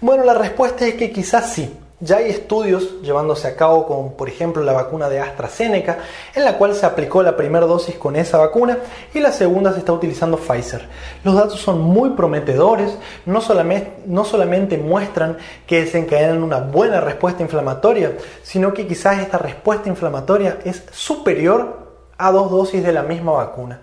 [0.00, 1.72] Bueno, la respuesta es que quizás sí.
[2.00, 5.98] Ya hay estudios llevándose a cabo con, por ejemplo, la vacuna de AstraZeneca,
[6.34, 8.78] en la cual se aplicó la primera dosis con esa vacuna
[9.14, 10.86] y la segunda se está utilizando Pfizer.
[11.22, 17.42] Los datos son muy prometedores, no solamente, no solamente muestran que desencadenan una buena respuesta
[17.42, 21.83] inflamatoria, sino que quizás esta respuesta inflamatoria es superior
[22.18, 23.80] a dos dosis de la misma vacuna.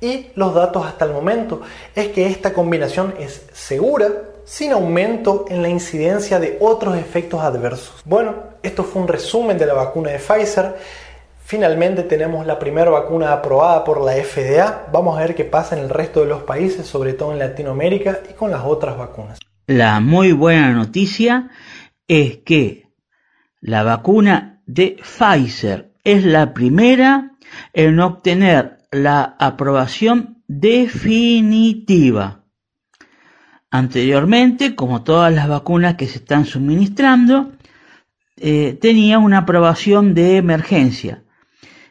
[0.00, 1.62] Y los datos hasta el momento
[1.94, 4.08] es que esta combinación es segura
[4.44, 8.02] sin aumento en la incidencia de otros efectos adversos.
[8.04, 10.76] Bueno, esto fue un resumen de la vacuna de Pfizer.
[11.44, 14.86] Finalmente tenemos la primera vacuna aprobada por la FDA.
[14.92, 18.20] Vamos a ver qué pasa en el resto de los países, sobre todo en Latinoamérica
[18.30, 19.38] y con las otras vacunas.
[19.66, 21.50] La muy buena noticia
[22.06, 22.86] es que
[23.60, 27.32] la vacuna de Pfizer es la primera
[27.72, 32.44] en obtener la aprobación definitiva.
[33.70, 37.52] Anteriormente, como todas las vacunas que se están suministrando,
[38.36, 41.24] eh, tenía una aprobación de emergencia.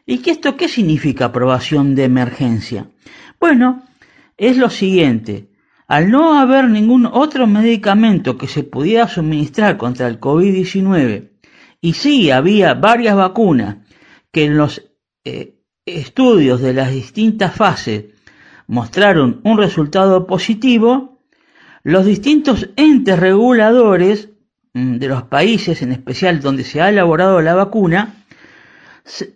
[0.06, 2.90] ¿Y qué esto qué significa aprobación de emergencia?
[3.40, 3.84] Bueno,
[4.38, 5.50] es lo siguiente.
[5.88, 11.32] Al no haber ningún otro medicamento que se pudiera suministrar contra el COVID-19,
[11.82, 13.78] y sí había varias vacunas
[14.32, 14.84] que en los
[15.24, 15.55] eh,
[15.86, 18.06] estudios de las distintas fases
[18.68, 21.20] mostraron un resultado positivo,
[21.84, 24.30] los distintos entes reguladores
[24.74, 28.16] mm, de los países, en especial donde se ha elaborado la vacuna,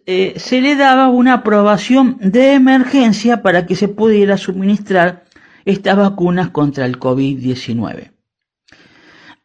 [0.08, 5.26] eh, se, le daba una aprobación de emergencia para que se pudiera suministrar
[5.64, 8.12] estas vacunas contra el COVID-19.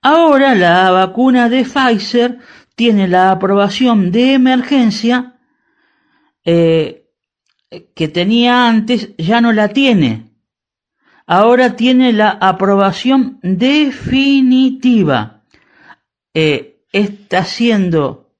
[0.00, 2.38] Ahora la vacuna de Pfizer
[2.74, 5.33] tiene la aprobación de emergencia
[6.44, 7.04] eh,
[7.94, 10.30] que tenía antes ya no la tiene.
[11.26, 15.42] Ahora tiene la aprobación definitiva.
[16.34, 18.32] Eh, está haciendo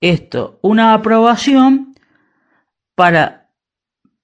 [0.00, 1.94] esto una aprobación
[2.94, 3.50] para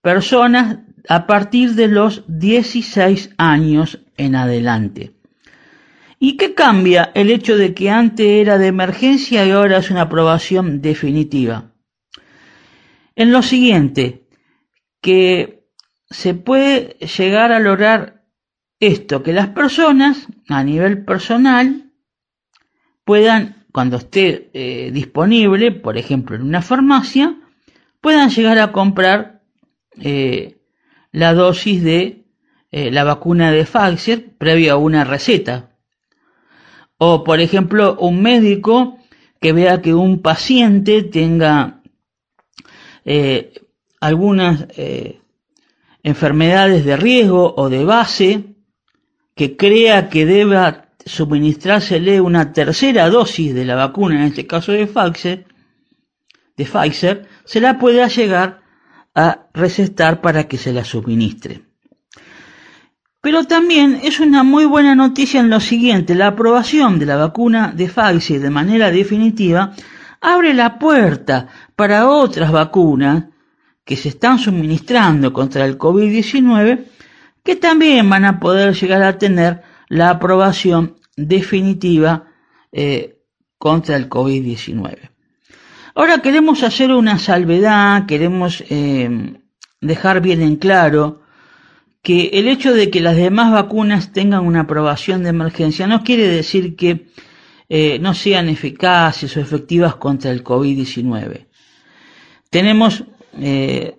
[0.01, 0.79] personas
[1.09, 5.13] a partir de los 16 años en adelante.
[6.19, 10.03] ¿Y qué cambia el hecho de que antes era de emergencia y ahora es una
[10.03, 11.74] aprobación definitiva?
[13.17, 14.27] En lo siguiente,
[15.01, 15.69] que
[16.11, 18.25] se puede llegar a lograr
[18.81, 21.93] esto, que las personas a nivel personal
[23.05, 27.37] puedan, cuando esté eh, disponible, por ejemplo en una farmacia,
[28.01, 29.43] puedan llegar a comprar
[30.01, 30.59] eh,
[31.13, 32.25] la dosis de
[32.71, 35.71] eh, la vacuna de Pfizer previa a una receta.
[36.99, 38.99] O, por ejemplo, un médico
[39.41, 41.83] que vea que un paciente tenga
[43.05, 43.53] eh,
[44.01, 45.21] algunas eh,
[46.03, 48.45] enfermedades de riesgo o de base,
[49.35, 54.87] que crea que deba suministrársele una tercera dosis de la vacuna, en este caso de
[54.87, 55.47] Pfizer,
[56.57, 58.63] de Pfizer, se la pueda llegar
[59.15, 61.63] a recetar para que se la suministre.
[63.21, 67.73] Pero también es una muy buena noticia en lo siguiente, la aprobación de la vacuna
[67.75, 69.75] de Pfizer de manera definitiva
[70.21, 73.25] abre la puerta para otras vacunas
[73.85, 76.85] que se están suministrando contra el COVID-19
[77.43, 82.25] que también van a poder llegar a tener la aprobación definitiva
[82.73, 83.19] eh,
[83.59, 85.11] contra el COVID-19.
[85.95, 89.39] Ahora queremos hacer una salvedad, queremos eh,
[89.81, 91.23] dejar bien en claro
[92.03, 96.27] que el hecho de que las demás vacunas tengan una aprobación de emergencia no quiere
[96.29, 97.09] decir que
[97.69, 101.47] eh, no sean eficaces o efectivas contra el COVID-19.
[102.55, 103.03] Tenemos
[103.37, 103.99] eh,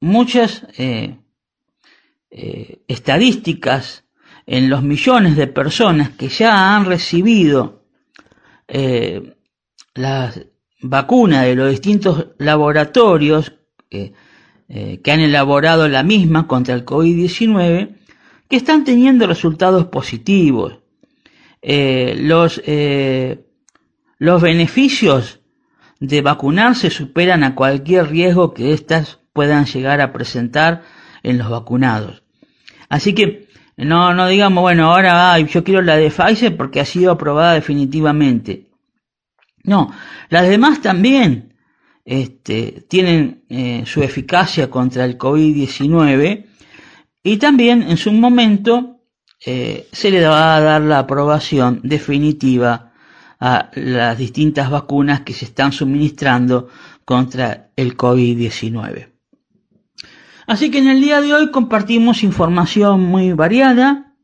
[0.00, 0.66] muchas
[2.88, 4.04] estadísticas
[4.44, 7.84] en los millones de personas que ya han recibido
[9.94, 10.40] las
[10.82, 13.52] vacuna de los distintos laboratorios
[14.72, 17.96] eh, que han elaborado la misma contra el COVID-19
[18.48, 20.78] que están teniendo resultados positivos.
[21.60, 23.46] Eh, los, eh,
[24.18, 25.39] los beneficios
[26.00, 30.82] de vacunarse superan a cualquier riesgo que éstas puedan llegar a presentar
[31.22, 32.22] en los vacunados.
[32.88, 37.12] Así que no, no digamos, bueno, ahora yo quiero la de Pfizer porque ha sido
[37.12, 38.68] aprobada definitivamente.
[39.62, 39.92] No,
[40.30, 41.54] las demás también
[42.04, 46.46] este, tienen eh, su eficacia contra el COVID-19
[47.22, 49.00] y también en su momento
[49.44, 52.89] eh, se le va a dar la aprobación definitiva
[53.40, 56.68] a las distintas vacunas que se están suministrando
[57.04, 59.08] contra el COVID-19.
[60.46, 64.14] Así que en el día de hoy compartimos información muy variada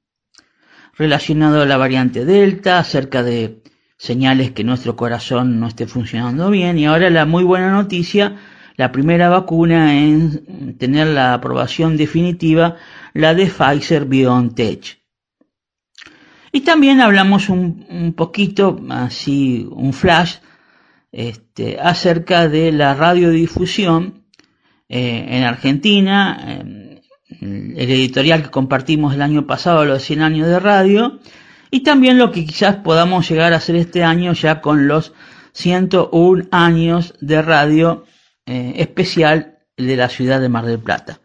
[0.98, 3.62] relacionada a la variante Delta, acerca de
[3.96, 6.78] señales que nuestro corazón no esté funcionando bien.
[6.78, 8.36] Y ahora la muy buena noticia,
[8.76, 12.76] la primera vacuna en tener la aprobación definitiva,
[13.14, 15.05] la de Pfizer BioNTech.
[16.56, 20.36] Y también hablamos un, poquito, así un flash,
[21.12, 24.24] este, acerca de la radiodifusión
[24.88, 26.62] eh, en Argentina,
[27.42, 31.20] el editorial que compartimos el año pasado, los 100 años de radio,
[31.70, 35.12] y también lo que quizás podamos llegar a hacer este año ya con los
[35.52, 38.06] 101 años de radio
[38.46, 41.20] eh, especial de la ciudad de Mar del Plata.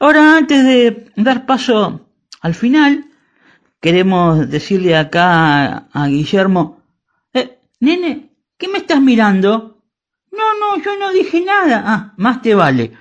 [0.00, 2.10] Ahora, antes de dar paso
[2.40, 3.05] al final,
[3.80, 6.82] queremos decirle acá a, Guillermo,
[7.32, 9.82] eh, nene, ¿qué me estás mirando?
[10.32, 11.82] No, no, yo no dije nada.
[11.86, 12.92] Ah, más te vale.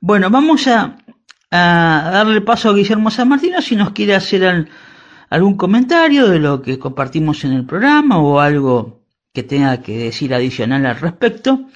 [0.00, 0.96] Bueno, vamos a,
[1.50, 4.68] a darle paso a Guillermo San Martino si nos quiere hacer
[5.30, 9.02] algún comentario de lo que compartimos en el programa o algo
[9.32, 11.66] que tenga que decir adicional al respecto,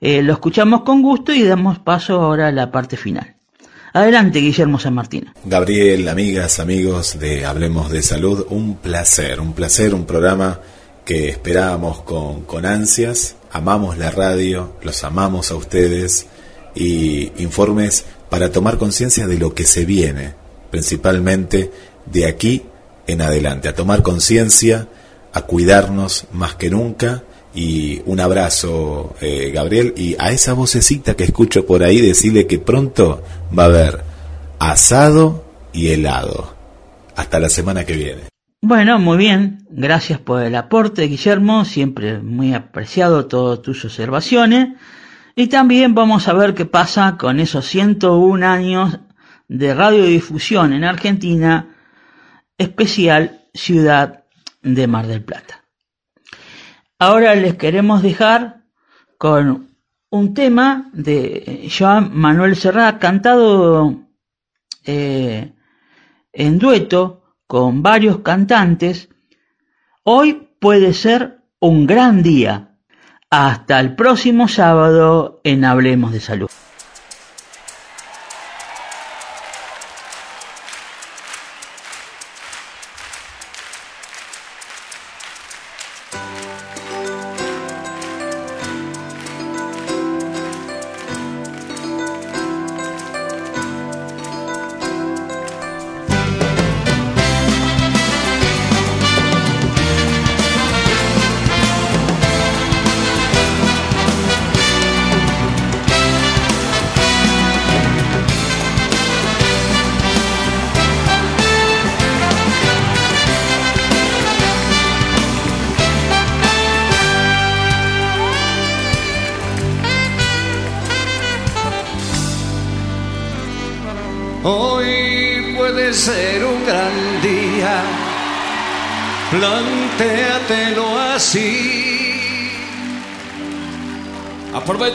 [0.00, 3.35] eh, lo escuchamos con gusto y damos paso ahora a la parte final.
[3.96, 5.32] Adelante, Guillermo San Martín.
[5.46, 10.60] Gabriel, amigas, amigos de Hablemos de Salud, un placer, un placer, un programa
[11.02, 13.36] que esperábamos con, con ansias.
[13.50, 16.26] Amamos la radio, los amamos a ustedes
[16.74, 20.34] y informes para tomar conciencia de lo que se viene,
[20.70, 21.72] principalmente
[22.04, 22.64] de aquí
[23.06, 24.88] en adelante, a tomar conciencia,
[25.32, 27.22] a cuidarnos más que nunca.
[27.56, 32.58] Y un abrazo, eh, Gabriel, y a esa vocecita que escucho por ahí decirle que
[32.58, 33.22] pronto
[33.58, 34.04] va a haber
[34.58, 35.42] asado
[35.72, 36.54] y helado.
[37.16, 38.22] Hasta la semana que viene.
[38.60, 39.66] Bueno, muy bien.
[39.70, 41.64] Gracias por el aporte, Guillermo.
[41.64, 44.74] Siempre muy apreciado todas tus observaciones.
[45.34, 48.98] Y también vamos a ver qué pasa con esos 101 años
[49.48, 51.74] de radiodifusión en Argentina,
[52.58, 54.24] especial Ciudad
[54.62, 55.65] de Mar del Plata.
[56.98, 58.62] Ahora les queremos dejar
[59.18, 59.76] con
[60.08, 64.06] un tema de Joan Manuel Serrat cantado
[64.86, 65.52] eh,
[66.32, 69.10] en dueto con varios cantantes.
[70.04, 72.78] Hoy puede ser un gran día.
[73.28, 76.50] Hasta el próximo sábado en Hablemos de Salud.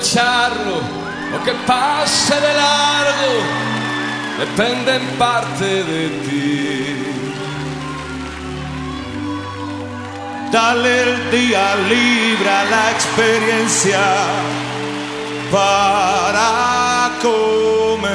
[0.01, 0.81] Aprovecharlo,
[1.31, 3.33] lo que pase de largo,
[4.39, 6.95] depende en parte de ti.
[10.51, 14.01] Dale el día libre a la experiencia
[15.51, 18.11] para comenzar.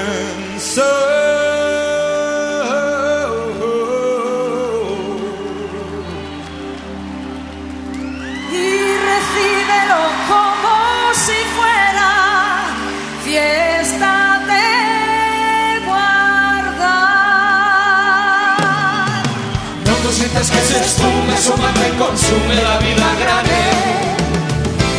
[20.47, 23.51] Consientas que se esfume, suma que consume la vida grande.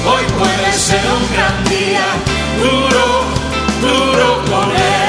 [0.06, 2.06] Hoy puede ser un gran día,
[2.62, 3.24] duro,
[3.82, 5.07] duro con él.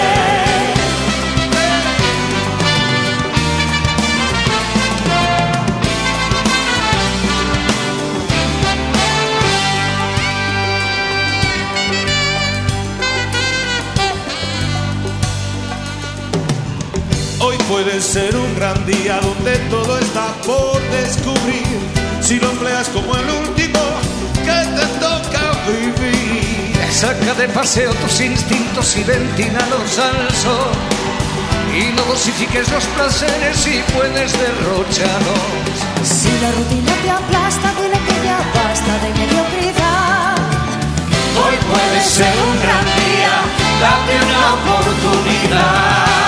[17.68, 21.66] Puede ser un gran día donde todo está por descubrir.
[22.20, 23.80] Si lo empleas como el último
[24.44, 26.72] que te toca vivir.
[26.90, 30.72] Saca de paseo tus instintos y ventínalos al sol.
[31.76, 35.76] Y no dosifiques los placeres y puedes derrocharlos.
[36.02, 40.36] Si la rutina te aplasta, dile que ya basta de mediocridad.
[41.44, 43.34] Hoy puede ser un gran día,
[43.80, 46.27] date una oportunidad.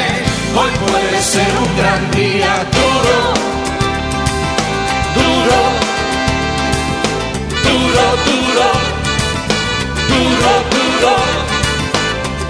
[0.53, 3.17] Hoy puede ser un gran día duro,
[5.15, 5.59] duro,
[7.63, 8.67] duro, duro,
[10.11, 11.13] duro, duro,